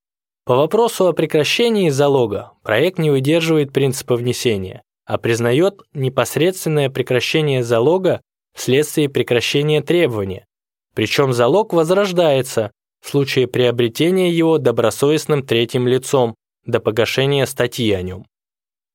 [0.46, 8.20] По вопросу о прекращении залога проект не выдерживает принципа внесения, а признает непосредственное прекращение залога
[8.54, 10.46] вследствие прекращения требования.
[10.94, 12.70] Причем залог возрождается
[13.04, 18.24] в случае приобретения его добросовестным третьим лицом до погашения статьи о нем.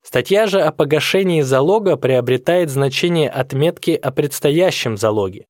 [0.06, 5.48] Статья же о погашении залога приобретает значение отметки о предстоящем залоге.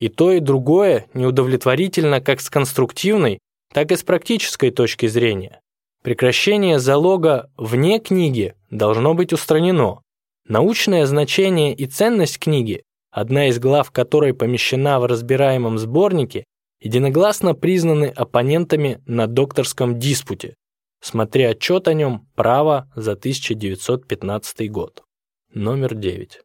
[0.00, 3.38] И то, и другое неудовлетворительно как с конструктивной,
[3.70, 5.60] так и с практической точки зрения.
[6.02, 10.00] Прекращение залога вне книги должно быть устранено.
[10.48, 16.44] Научное значение и ценность книги, одна из глав которой помещена в разбираемом сборнике,
[16.80, 20.54] единогласно признаны оппонентами на докторском диспуте.
[21.02, 25.02] Смотри отчет о нем «Право» за 1915 год.
[25.52, 26.40] Номер 9.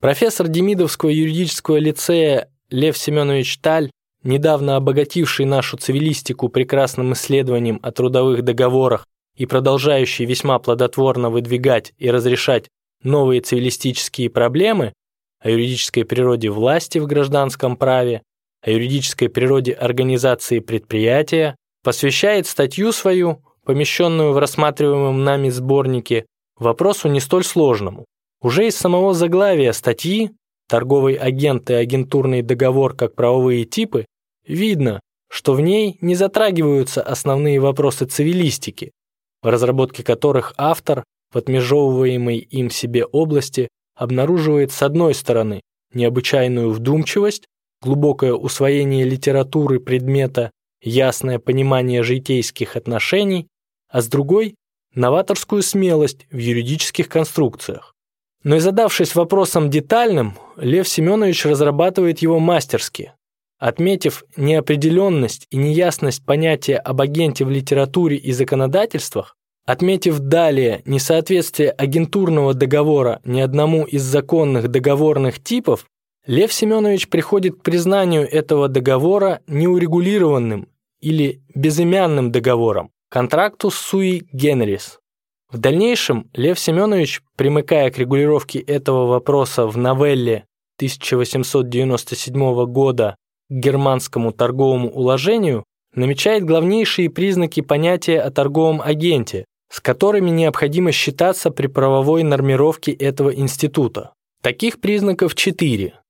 [0.00, 3.90] Профессор Демидовского юридического лицея Лев Семенович Таль,
[4.22, 12.10] недавно обогативший нашу цивилистику прекрасным исследованием о трудовых договорах и продолжающий весьма плодотворно выдвигать и
[12.10, 12.68] разрешать
[13.02, 14.92] новые цивилистические проблемы
[15.40, 18.22] о юридической природе власти в гражданском праве,
[18.62, 26.26] о юридической природе организации предприятия, посвящает статью свою, помещенную в рассматриваемом нами сборнике,
[26.58, 28.04] вопросу не столь сложному.
[28.42, 30.30] Уже из самого заглавия статьи
[30.68, 34.06] торговый агент и агентурный договор как правовые типы,
[34.46, 38.92] видно, что в ней не затрагиваются основные вопросы цивилистики,
[39.42, 45.60] в разработке которых автор в отмежевываемой им себе области обнаруживает с одной стороны
[45.92, 47.44] необычайную вдумчивость,
[47.82, 50.50] глубокое усвоение литературы предмета,
[50.82, 53.48] ясное понимание житейских отношений,
[53.88, 54.54] а с другой–
[54.94, 57.94] новаторскую смелость в юридических конструкциях.
[58.42, 63.12] Но и задавшись вопросом детальным, Лев Семенович разрабатывает его мастерски.
[63.58, 69.36] Отметив неопределенность и неясность понятия об агенте в литературе и законодательствах,
[69.70, 75.86] отметив далее несоответствие агентурного договора ни одному из законных договорных типов,
[76.26, 80.66] Лев Семенович приходит к признанию этого договора неурегулированным
[81.00, 84.98] или безымянным договором, контракту суи генерис.
[85.52, 90.46] В дальнейшем Лев Семенович, примыкая к регулировке этого вопроса в новелле
[90.78, 93.14] 1897 года
[93.48, 95.62] к германскому торговому уложению,
[95.94, 103.34] намечает главнейшие признаки понятия о торговом агенте, с которыми необходимо считаться при правовой нормировке этого
[103.34, 104.12] института.
[104.42, 106.00] Таких признаков четыре.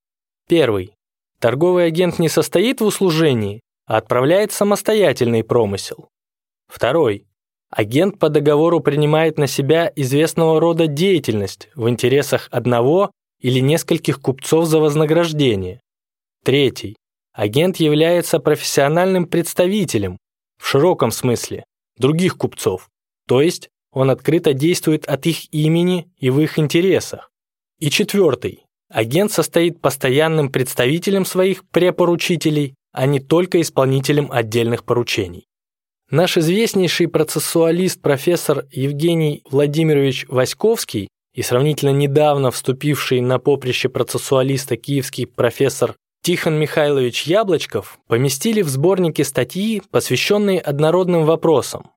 [0.49, 0.95] Первый.
[1.39, 6.09] торговый агент не состоит в услужении, а отправляет самостоятельный промысел.
[6.69, 7.27] Второй.
[7.71, 14.67] Агент по договору принимает на себя известного рода деятельность в интересах одного или нескольких купцов
[14.67, 15.81] за вознаграждение.
[16.45, 16.97] Третий.
[17.33, 20.19] Агент является профессиональным представителем,
[20.59, 21.65] в широком смысле,
[21.97, 22.89] других купцов,
[23.31, 27.31] то есть он открыто действует от их имени и в их интересах.
[27.79, 28.65] И четвертый.
[28.89, 35.47] Агент состоит постоянным представителем своих препоручителей, а не только исполнителем отдельных поручений.
[36.11, 45.29] Наш известнейший процессуалист профессор Евгений Владимирович Васьковский и сравнительно недавно вступивший на поприще процессуалиста киевский
[45.29, 51.93] профессор Тихон Михайлович Яблочков поместили в сборнике статьи, посвященные однородным вопросам.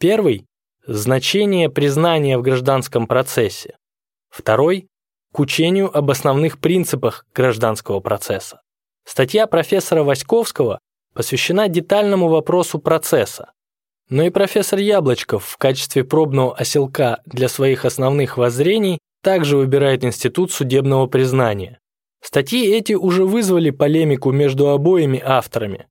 [0.00, 0.44] Первый–
[0.86, 3.76] значение признания в гражданском процессе.
[4.30, 4.88] Второй–
[5.32, 8.60] к учению об основных принципах гражданского процесса.
[9.04, 10.78] Статья профессора Васьковского
[11.14, 13.52] посвящена детальному вопросу процесса.
[14.10, 20.52] Но и профессор Яблочков в качестве пробного оселка для своих основных воззрений также выбирает институт
[20.52, 21.80] судебного признания.
[22.22, 25.86] Статьи эти уже вызвали полемику между обоими авторами.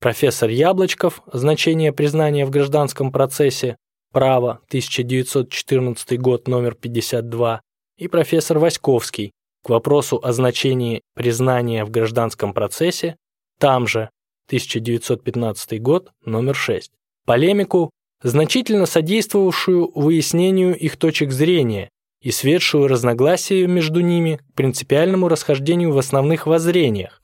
[0.00, 3.76] Профессор Яблочков «Значение признания в гражданском процессе.
[4.12, 4.60] Право.
[4.68, 7.60] 1914 год, номер 52»
[7.96, 9.32] и профессор Васьковский
[9.64, 13.16] к вопросу о значении признания в гражданском процессе
[13.58, 14.10] там же
[14.48, 16.90] 1915 год, номер 6.
[17.24, 17.90] Полемику,
[18.22, 21.88] значительно содействовавшую выяснению их точек зрения
[22.20, 27.22] и светшую разногласия между ними к принципиальному расхождению в основных воззрениях.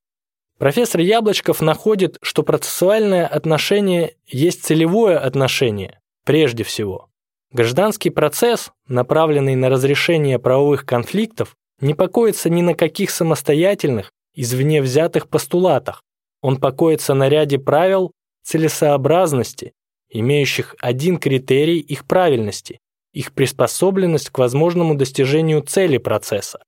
[0.58, 7.08] Профессор Яблочков находит, что процессуальное отношение есть целевое отношение, прежде всего.
[7.52, 15.30] Гражданский процесс, направленный на разрешение правовых конфликтов, не покоится ни на каких самостоятельных, извне взятых
[15.30, 16.02] постулатах,
[16.42, 18.12] он покоится на ряде правил
[18.44, 19.72] целесообразности,
[20.10, 22.78] имеющих один критерий их правильности,
[23.14, 26.62] их приспособленность к возможному достижению цели процесса,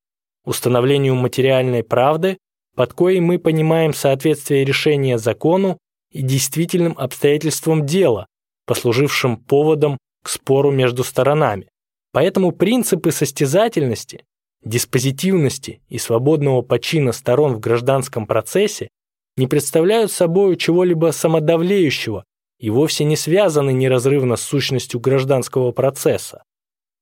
[0.46, 2.38] установлению материальной правды,
[2.76, 5.76] под коей мы понимаем соответствие решения закону
[6.10, 8.26] и действительным обстоятельствам дела,
[8.70, 11.66] послужившим поводом к спору между сторонами.
[12.12, 14.24] Поэтому принципы состязательности,
[14.64, 18.88] диспозитивности и свободного почина сторон в гражданском процессе
[19.36, 22.22] не представляют собой чего-либо самодавлеющего
[22.60, 26.44] и вовсе не связаны неразрывно с сущностью гражданского процесса.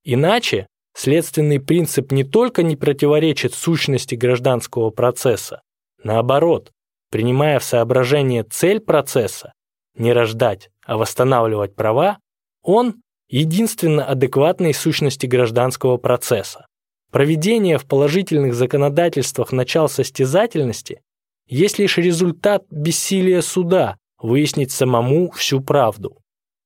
[0.04, 5.60] Иначе следственный принцип не только не противоречит сущности гражданского процесса,
[6.02, 6.72] наоборот,
[7.10, 9.52] принимая в соображение цель процесса,
[9.98, 12.18] не рождать, а восстанавливать права,
[12.62, 16.66] он единственно адекватной сущности гражданского процесса.
[17.10, 21.00] Проведение в положительных законодательствах начал состязательности
[21.46, 26.18] есть лишь результат бессилия суда выяснить самому всю правду.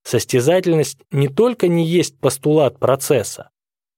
[0.04, 3.50] Состязательность не только не есть постулат процесса,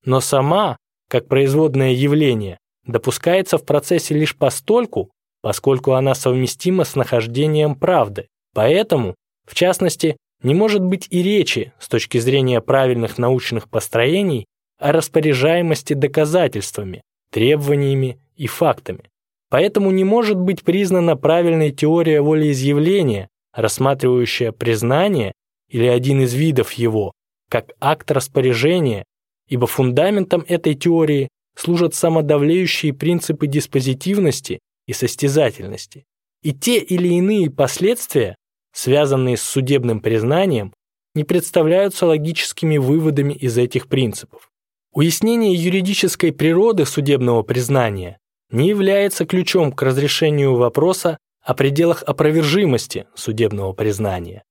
[0.04, 0.76] но сама,
[1.08, 5.10] как производное явление, допускается в процессе лишь постольку,
[5.40, 8.28] поскольку она совместима с нахождением правды.
[8.52, 9.14] Поэтому,
[9.46, 14.46] в частности, не может быть и речи с точки зрения правильных научных построений
[14.78, 19.10] о распоряжаемости доказательствами, требованиями и фактами.
[19.50, 25.32] Поэтому не может быть признана правильной теория волеизъявления, рассматривающая признание
[25.68, 27.12] или один из видов его
[27.48, 29.04] как акт распоряжения,
[29.48, 36.04] ибо фундаментом этой теории служат самодавлеющие принципы диспозитивности и состязательности.
[36.42, 38.34] И те или иные последствия,
[38.74, 40.74] связанные с судебным признанием,
[41.14, 44.50] не представляются логическими выводами из этих принципов.
[44.92, 48.18] Уяснение юридической природы судебного признания
[48.50, 54.42] не является ключом к разрешению вопроса о пределах опровержимости судебного признания.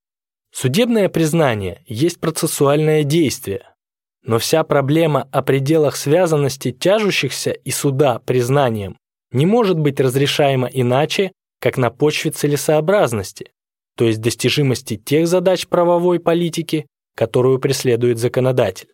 [0.51, 3.63] Судебное признание есть процессуальное действие,
[4.23, 8.97] но вся проблема о пределах связанности тяжущихся и суда признанием
[9.31, 13.51] не может быть разрешаема иначе, как на почве целесообразности,
[13.95, 18.89] то есть достижимости тех задач правовой политики, которую преследует законодатель.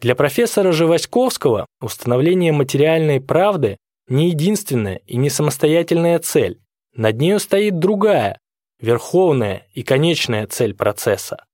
[0.00, 3.76] Для профессора Живоськовского установление материальной правды
[4.08, 6.60] не единственная и не самостоятельная цель.
[6.94, 8.38] Над нею стоит другая,
[8.80, 11.44] верховная и конечная цель процесса,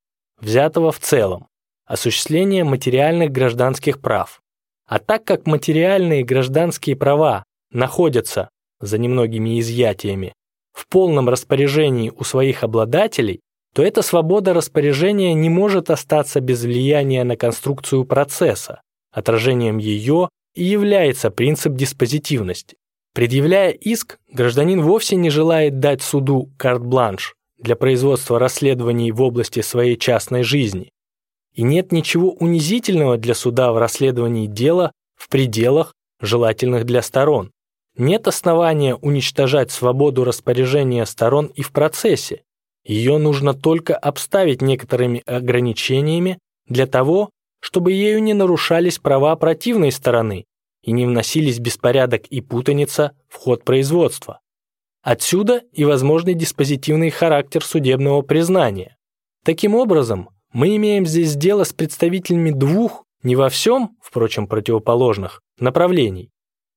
[0.40, 1.48] взятого в целом–
[1.86, 4.40] осуществление материальных гражданских прав.
[4.86, 10.34] А так как материальные гражданские права находятся, за немногими изъятиями,
[10.74, 13.40] в полном распоряжении у своих обладателей,
[13.74, 20.64] то эта свобода распоряжения не может остаться без влияния на конструкцию процесса, отражением ее и
[20.64, 22.76] является принцип диспозитивности.
[23.14, 29.96] Предъявляя иск, гражданин вовсе не желает дать суду карт-бланш для производства расследований в области своей
[29.96, 30.90] частной жизни.
[31.52, 37.52] И нет ничего унизительного для суда в расследовании дела в пределах, желательных для сторон.
[37.96, 42.42] Нет основания уничтожать свободу распоряжения сторон и в процессе.
[42.84, 47.30] Ее нужно только обставить некоторыми ограничениями для того,
[47.60, 50.44] чтобы ею не нарушались права противной стороны
[50.82, 54.40] и не вносились беспорядок и путаница в ход производства.
[55.02, 58.96] Отсюда и возможный диспозитивный характер судебного признания.
[59.44, 66.30] Таким образом, мы имеем здесь дело с представителями двух, не во всем, впрочем, противоположных, направлений,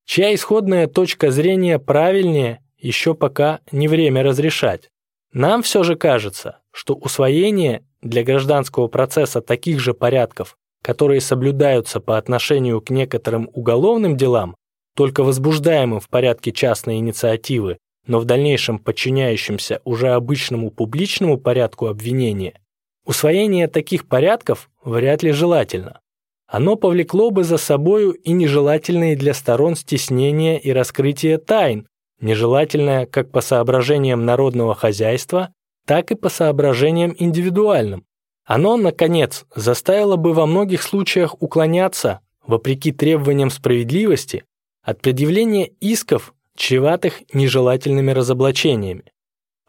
[0.07, 4.89] чья исходная точка зрения правильнее еще пока не время разрешать.
[5.33, 12.17] Нам все же кажется, что усвоение для гражданского процесса таких же порядков, которые соблюдаются по
[12.17, 14.55] отношению к некоторым уголовным делам,
[14.95, 22.59] только возбуждаемым в порядке частной инициативы, но в дальнейшем подчиняющимся уже обычному публичному порядку обвинения,
[23.05, 25.99] усвоение таких порядков вряд ли желательно.
[26.47, 31.87] Оно повлекло бы за собою и нежелательные для сторон стеснения и раскрытие тайн,
[32.21, 35.53] нежелательное как по соображениям народного хозяйства,
[35.85, 38.05] так и по соображениям индивидуальным.
[38.45, 44.45] Оно, наконец, заставило бы во многих случаях уклоняться, вопреки требованиям справедливости,
[44.81, 49.03] от предъявления исков, чреватых нежелательными разоблачениями.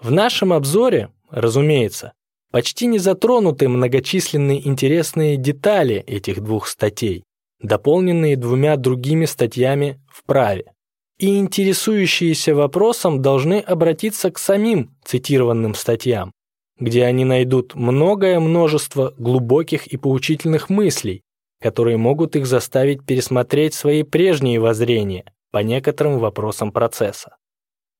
[0.01, 2.12] В нашем обзоре, разумеется,
[2.51, 7.24] почти не затронуты многочисленные интересные детали этих двух статей,
[7.61, 10.72] дополненные двумя другими статьями в праве.
[11.18, 16.32] И интересующиеся вопросом должны обратиться к самим цитированным статьям,
[16.78, 21.22] где они найдут многое множество глубоких и поучительных мыслей,
[21.61, 27.36] которые могут их заставить пересмотреть свои прежние воззрения по некоторым вопросам процесса.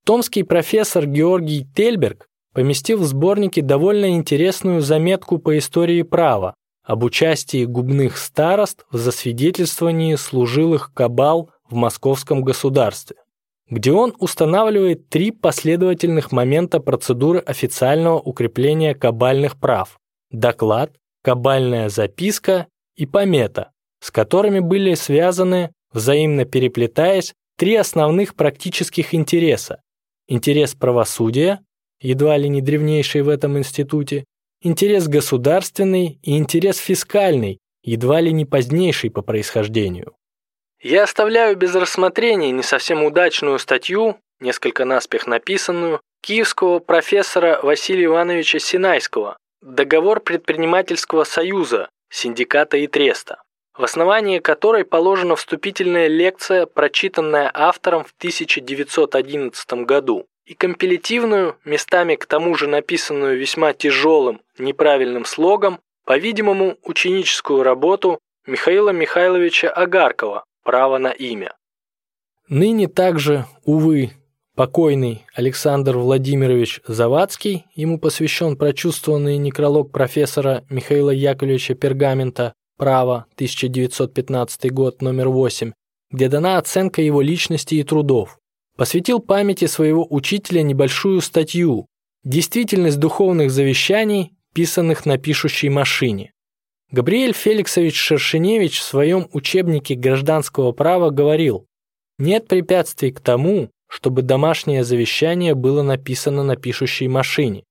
[0.05, 7.65] Томский профессор Георгий Тельберг поместил в сборнике довольно интересную заметку по истории права об участии
[7.65, 13.17] губных старост в засвидетельствовании служилых кабал в московском государстве
[13.71, 19.99] где он устанавливает три последовательных момента процедуры официального укрепления кабальных прав–
[20.31, 20.93] доклад,
[21.23, 29.83] кабальная записка и помета, с которыми были связаны, взаимно переплетаясь, три основных практических интереса–
[30.29, 31.61] интерес правосудия,
[32.01, 34.25] едва ли не древнейший в этом институте,
[34.63, 40.15] интерес государственный и интерес фискальный, едва ли не позднейший по происхождению.
[40.81, 48.59] Я оставляю без рассмотрения не совсем удачную статью, несколько наспех написанную, киевского профессора Василия Ивановича
[48.59, 53.43] Синайского «Договор предпринимательского союза, синдиката и треста»,
[53.77, 62.25] в основании которой положена вступительная лекция, прочитанная автором в 1911 году, и компилятивную, местами к
[62.25, 71.11] тому же написанную весьма тяжелым, неправильным слогом, по-видимому, ученическую работу Михаила Михайловича Агаркова право на
[71.11, 71.53] имя.
[72.49, 74.13] Ныне также, увы,
[74.55, 85.03] покойный Александр Владимирович Завадский, ему посвящен прочувствованный некролог профессора Михаила Яковлевича Пергамента «Право», 1915 год,
[85.03, 85.73] номер 8,
[86.11, 88.39] где дана оценка его личности и трудов.
[88.79, 91.89] Посвятил памяти своего учителя небольшую статью
[92.23, 96.31] «Действительность духовных завещаний, писанных на пишущей машине».
[96.93, 101.67] Габриэль Феликсович Шершеневич в своем учебнике гражданского права говорил,
[102.19, 107.65] нет препятствий к тому, чтобы домашнее завещание было написано на пишущей машине.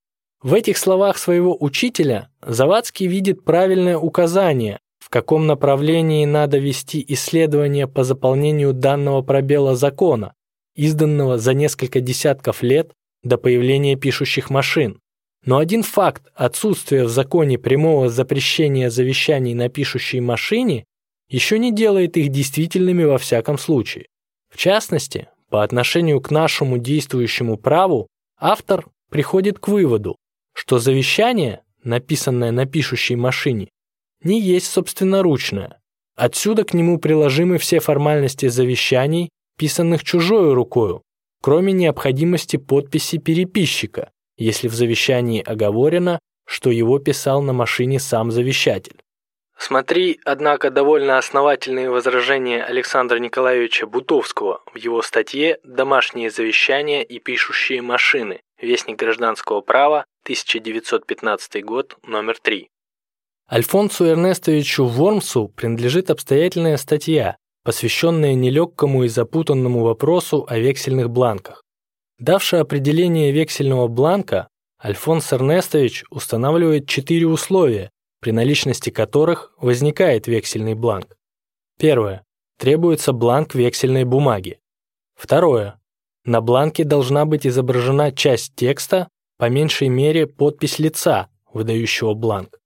[0.44, 7.88] В этих словах своего учителя Завадский видит правильное указание, в каком направлении надо вести исследования
[7.88, 10.34] по заполнению данного пробела закона,
[10.78, 15.00] изданного за несколько десятков лет до появления пишущих машин.
[15.44, 20.86] Но один факт отсутствия в законе прямого запрещения завещаний на пишущей машине
[21.30, 24.06] еще не делает их действительными во всяком случае.
[24.50, 28.08] В частности, по отношению к нашему действующему праву,
[28.40, 30.16] автор приходит к выводу,
[30.54, 33.70] что завещание, написанное на пишущей машине,
[34.22, 35.80] не есть собственноручное.
[36.16, 41.02] Отсюда к нему приложимы все формальности завещаний, писанных чужой рукою,
[41.42, 49.02] кроме необходимости подписи переписчика, если в завещании оговорено, что его писал на машине сам завещатель.
[49.60, 57.82] Смотри, однако, довольно основательные возражения Александра Николаевича Бутовского в его статье «Домашние завещания и пишущие
[57.82, 58.42] машины.
[58.62, 62.68] Вестник гражданского права, 1915 год, номер 3».
[63.52, 67.38] Альфонсу Эрнестовичу Вормсу принадлежит обстоятельная статья,
[67.68, 71.66] посвященное нелегкому и запутанному вопросу о вексельных бланках.
[72.18, 74.48] Давший определение вексельного бланка,
[74.82, 77.90] Альфонс Эрнестович устанавливает четыре условия,
[78.22, 81.18] при наличности которых возникает вексельный бланк.
[81.78, 82.24] Первое.
[82.58, 84.62] Требуется бланк вексельной бумаги.
[85.16, 85.78] Второе.
[86.24, 92.62] На бланке должна быть изображена часть текста, по меньшей мере подпись лица, выдающего бланк.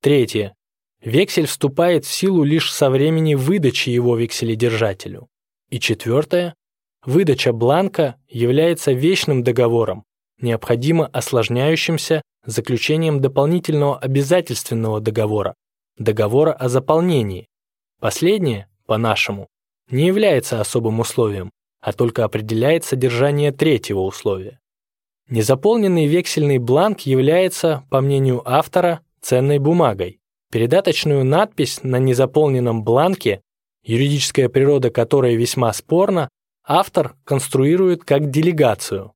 [0.00, 0.56] Третье.
[1.04, 5.28] Вексель вступает в силу лишь со времени выдачи его векселедержателю.
[5.68, 6.54] И четвертое.
[7.04, 10.04] Выдача бланка является вечным договором,
[10.40, 15.54] необходимо осложняющимся заключением дополнительного обязательственного договора,
[15.98, 17.48] договора о заполнении.
[18.00, 19.48] Последнее, по-нашему,
[19.90, 21.50] не является особым условием,
[21.80, 24.60] а только определяет содержание третьего условия.
[25.28, 30.21] Незаполненный вексельный бланк является, по мнению автора, ценной бумагой,
[30.52, 33.40] Передаточную надпись на незаполненном бланке,
[33.82, 36.28] юридическая природа которой весьма спорна,
[36.62, 39.12] автор конструирует как делегацию.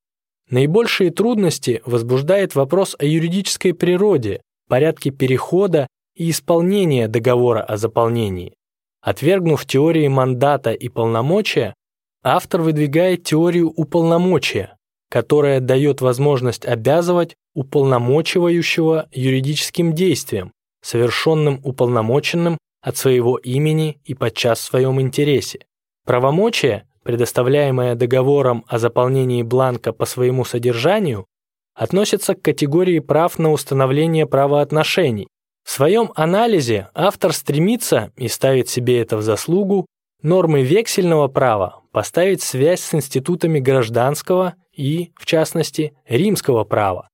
[0.48, 8.54] Наибольшие трудности возбуждает вопрос о юридической природе, порядке перехода и исполнения договора о заполнении.
[9.02, 11.74] Отвергнув теории мандата и полномочия,
[12.22, 14.78] автор выдвигает теорию уполномочия,
[15.10, 20.52] которая дает возможность обязывать уполномочивающего юридическим действием,
[20.86, 25.66] совершенным уполномоченным от своего имени и подчас в своем интересе.
[26.04, 31.26] Правомочие, предоставляемое договором о заполнении бланка по своему содержанию,
[31.74, 35.26] относится к категории прав на установление правоотношений.
[35.64, 39.86] В своем анализе автор стремится, и ставит себе это в заслугу,
[40.22, 47.08] нормы вексельного права поставить связь с институтами гражданского и, в частности, римского права.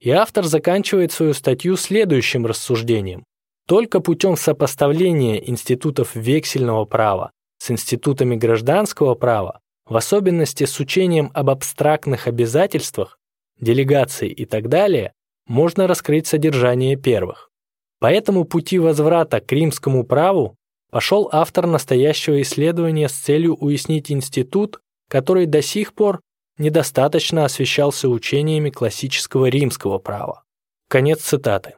[0.00, 3.24] И автор заканчивает свою статью следующим рассуждением.
[3.66, 11.50] Только путем сопоставления институтов вексельного права с институтами гражданского права, в особенности с учением об
[11.50, 13.18] абстрактных обязательствах,
[13.60, 15.12] делегации и так далее,
[15.46, 17.50] можно раскрыть содержание первых.
[18.00, 20.56] По этому пути возврата к римскому праву
[20.90, 26.20] пошел автор настоящего исследования с целью уяснить институт, который до сих пор
[26.58, 30.44] недостаточно освещался учениями классического римского права.
[30.88, 31.74] Конец цитаты.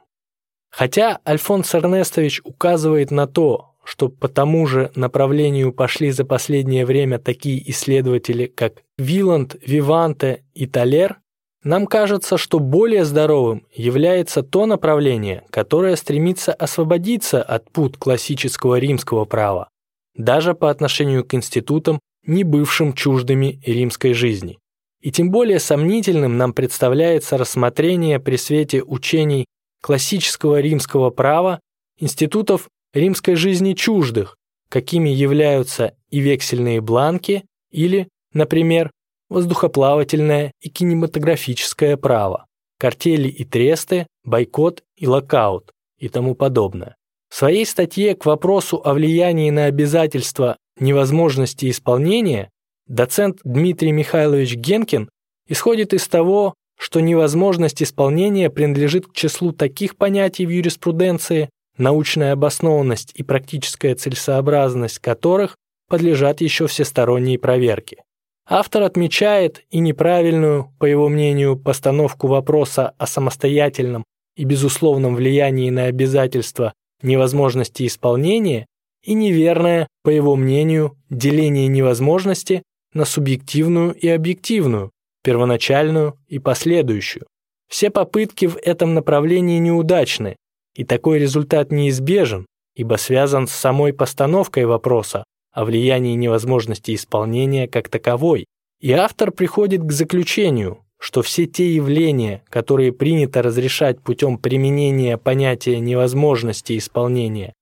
[0.71, 7.19] Хотя Альфонс Эрнестович указывает на то, что по тому же направлению пошли за последнее время
[7.19, 11.19] такие исследователи, как Виланд, Виванте и Талер,
[11.63, 19.25] нам кажется, что более здоровым является то направление, которое стремится освободиться от пут классического римского
[19.25, 19.69] права,
[20.15, 24.60] даже по отношению к институтам, не бывшим чуждыми римской жизни.
[25.01, 29.47] И тем более сомнительным нам представляется рассмотрение при свете учений
[29.83, 31.61] классического римского права
[31.99, 34.37] институтов римской жизни чуждых,
[34.69, 38.91] какими являются и вексельные бланки или, например,
[39.29, 42.47] воздухоплавательное и кинематографическое право,
[42.79, 46.97] картели и тресты, бойкот и локаут и тому подобное.
[47.29, 52.51] В своей статье к вопросу о влиянии на обязательства невозможности исполнения
[52.91, 55.09] доцент Дмитрий Михайлович Генкин
[55.49, 63.13] исходит из того, что невозможность исполнения принадлежит к числу таких понятий в юриспруденции, научная обоснованность
[63.15, 65.57] и практическая целесообразность которых
[65.89, 68.03] подлежат еще всесторонней проверке.
[68.49, 74.05] Автор отмечает и неправильную, по его мнению, постановку вопроса о самостоятельном
[74.37, 76.73] и безусловном влиянии на обязательства
[77.03, 78.67] невозможности исполнения
[79.05, 82.63] и неверное, по его мнению, деление невозможности
[82.93, 84.91] на субъективную и объективную,
[85.23, 87.27] первоначальную и последующую.
[87.69, 90.37] Все попытки в этом направлении неудачны,
[90.75, 97.89] и такой результат неизбежен, ибо связан с самой постановкой вопроса о влиянии невозможности исполнения как
[97.89, 98.47] таковой.
[98.81, 105.79] И автор приходит к заключению, что все те явления, которые принято разрешать путем применения понятия
[105.81, 107.53] невозможности исполнения,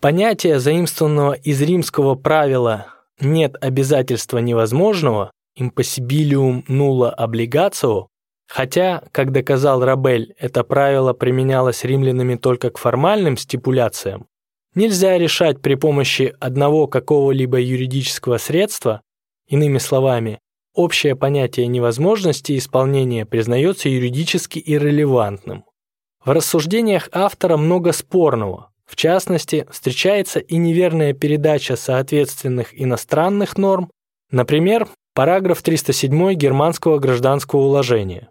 [0.00, 8.06] понятие, заимствованного из римского правила нет обязательства невозможного, impossibilium nulla obligatio,
[8.46, 14.26] хотя, как доказал Рабель, это правило применялось римлянами только к формальным стипуляциям,
[14.74, 19.02] нельзя решать при помощи одного какого-либо юридического средства,
[19.48, 20.40] иными словами,
[20.74, 25.64] общее понятие невозможности исполнения признается юридически иррелевантным.
[26.24, 33.90] В рассуждениях автора много спорного, в частности, встречается и неверная передача соответственных иностранных норм,
[34.30, 38.30] например, параграф 307 Германского гражданского уложения.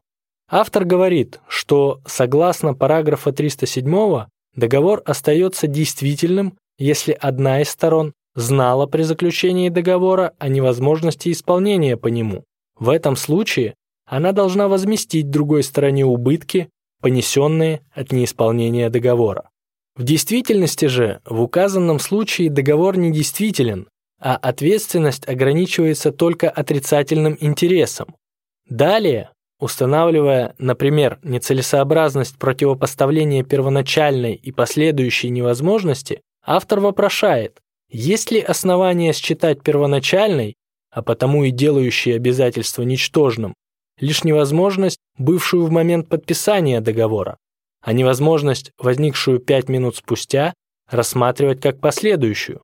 [0.50, 9.04] Автор говорит, что согласно параграфа 307 договор остается действительным, если одна из сторон знала при
[9.04, 12.46] заключении договора о невозможности исполнения по нему.
[12.80, 13.76] В этом случае
[14.08, 16.70] она должна возместить другой стороне убытки,
[17.02, 19.50] понесенные от неисполнения договора.
[19.98, 23.88] В действительности же в указанном случае договор недействителен,
[24.22, 28.16] а ответственность ограничивается только отрицательным интересом.
[28.70, 37.58] Далее, устанавливая, например, нецелесообразность противопоставления первоначальной и последующей невозможности, автор вопрошает,
[37.90, 40.58] есть ли основания считать первоначальной,
[40.92, 43.56] а потому и делающей обязательство ничтожным,
[44.00, 47.38] лишь невозможность, бывшую в момент подписания договора,
[47.82, 50.54] а невозможность, возникшую пять минут спустя,
[50.90, 52.62] рассматривать как последующую.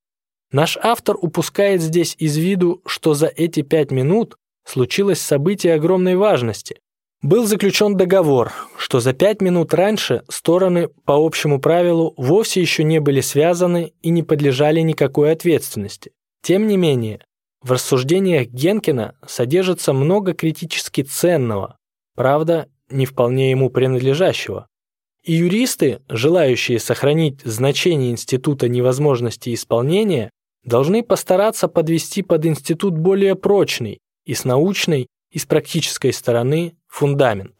[0.51, 4.36] Наш автор упускает здесь из виду, что за эти пять минут
[4.66, 6.80] случилось событие огромной важности.
[7.22, 12.99] Был заключен договор, что за пять минут раньше стороны по общему правилу вовсе еще не
[12.99, 16.11] были связаны и не подлежали никакой ответственности.
[16.41, 17.22] Тем не менее,
[17.61, 21.78] в рассуждениях Генкина содержится много критически ценного,
[22.16, 24.68] правда, не вполне ему принадлежащего.
[25.24, 30.30] И юристы, желающие сохранить значение института невозможности исполнения,
[30.65, 37.55] должны постараться подвести под институт более прочный и с научной, и с практической стороны фундамент.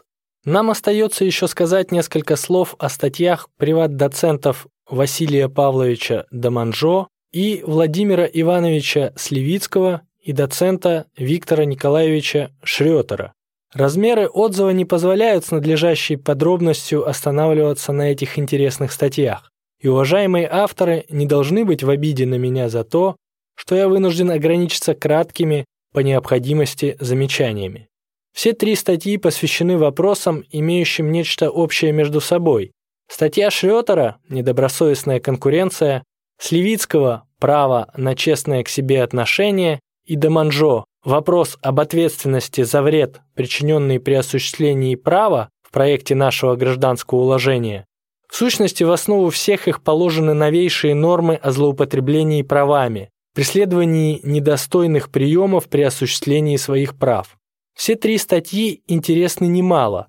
[0.45, 9.14] Нам остается еще сказать несколько слов о статьях приват-доцентов Василия Павловича Даманжо и Владимира Ивановича
[9.16, 13.34] Сливицкого и доцента Виктора Николаевича Шрётера.
[13.74, 21.05] Размеры отзыва не позволяют с надлежащей подробностью останавливаться на этих интересных статьях, и уважаемые авторы
[21.09, 23.15] не должны быть в обиде на меня за то,
[23.55, 27.88] что я вынужден ограничиться краткими по необходимости замечаниями.
[28.34, 32.71] Все три статьи посвящены вопросам, имеющим нечто общее между собой.
[33.09, 36.03] Статья Шрётера «Недобросовестная конкуренция»,
[36.39, 43.99] Сливицкого «Право на честное к себе отношение» и Деманжо «Вопрос об ответственности за вред, причиненный
[43.99, 47.86] при осуществлении права» в проекте нашего гражданского уложения.
[48.30, 55.68] В сущности, в основу всех их положены новейшие нормы о злоупотреблении правами, преследовании недостойных приемов
[55.68, 57.38] при осуществлении своих прав.
[57.76, 60.08] Все три статьи интересны немало,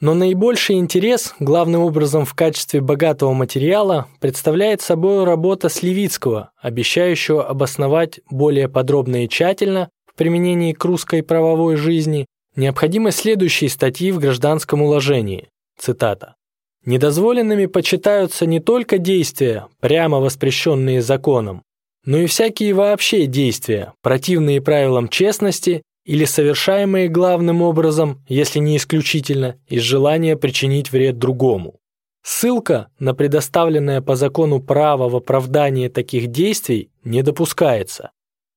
[0.00, 8.20] но наибольший интерес, главным образом в качестве богатого материала, представляет собой работа Сливицкого, обещающего обосновать
[8.28, 15.48] более подробно и тщательно применении к русской правовой жизни необходимость следующей статьи в гражданском уложении.
[15.78, 16.34] Цитата.
[16.84, 21.62] «Недозволенными почитаются не только действия, прямо воспрещенные законом,
[22.04, 29.56] но и всякие вообще действия, противные правилам честности или совершаемые главным образом, если не исключительно,
[29.66, 31.76] из желания причинить вред другому.
[32.22, 38.10] Ссылка на предоставленное по закону право в оправдании таких действий не допускается.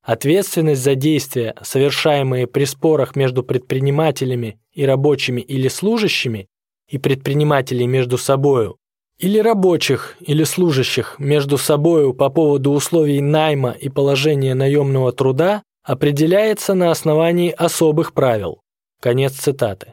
[0.08, 6.46] Ответственность за действия, совершаемые при спорах между предпринимателями и рабочими или служащими,
[6.88, 8.78] и предпринимателей между собою,
[9.18, 16.72] или рабочих или служащих между собою по поводу условий найма и положения наемного труда, определяется
[16.72, 18.62] на основании особых правил.
[19.02, 19.92] Конец цитаты.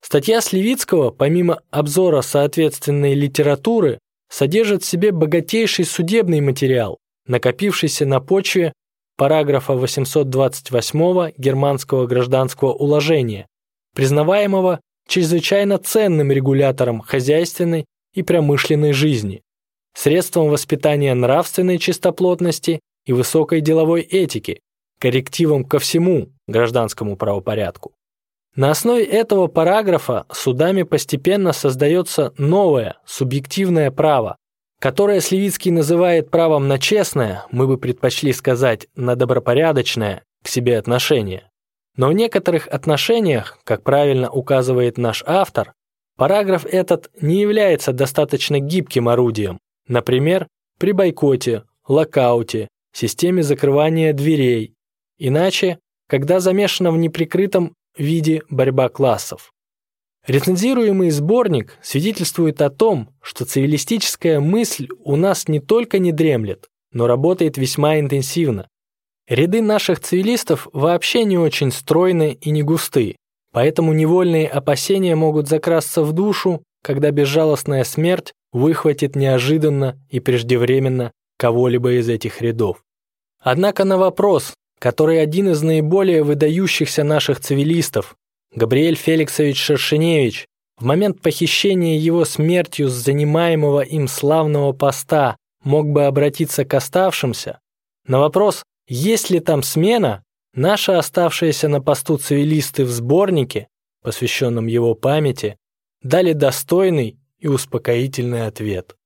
[0.00, 3.98] Статья Сливицкого, помимо обзора соответственной литературы,
[4.30, 6.96] содержит в себе богатейший судебный материал,
[7.26, 8.72] накопившийся на почве
[9.20, 13.46] параграфа 828 Германского гражданского уложения,
[13.94, 19.42] признаваемого чрезвычайно ценным регулятором хозяйственной и промышленной жизни,
[19.94, 24.60] средством воспитания нравственной чистоплотности и высокой деловой этики,
[24.98, 27.92] коррективом ко всему гражданскому правопорядку.
[28.56, 34.38] На основе этого параграфа судами постепенно создается новое, субъективное право,
[34.80, 41.48] которое Сливицкий называет правом на честное, мы бы предпочли сказать на добропорядочное к себе отношение.
[41.96, 45.74] Но в некоторых отношениях, как правильно указывает наш автор,
[46.16, 54.74] параграф этот не является достаточно гибким орудием, например, при бойкоте, локауте, системе закрывания дверей,
[55.22, 55.78] Иначе,
[56.08, 59.52] когда замешана в неприкрытом виде борьба классов.
[60.30, 67.08] Рецензируемый сборник свидетельствует о том, что цивилистическая мысль у нас не только не дремлет, но
[67.08, 68.68] работает весьма интенсивно.
[69.28, 73.16] Ряды наших цивилистов вообще не очень стройны и не густы,
[73.50, 81.94] поэтому невольные опасения могут закрасться в душу, когда безжалостная смерть выхватит неожиданно и преждевременно кого-либо
[81.94, 82.84] из этих рядов.
[83.40, 88.14] Однако на вопрос, который один из наиболее выдающихся наших цивилистов,
[88.54, 90.46] Габриэль Феликсович Шершеневич,
[90.76, 97.60] в момент похищения его смертью с занимаемого им славного поста мог бы обратиться к оставшимся,
[98.06, 100.24] На вопрос, есть ли там смена,
[100.54, 103.68] наши оставшиеся на посту цивилисты в сборнике,
[104.02, 105.56] посвященном его памяти,
[106.02, 108.96] дали достойный и успокоительный ответ.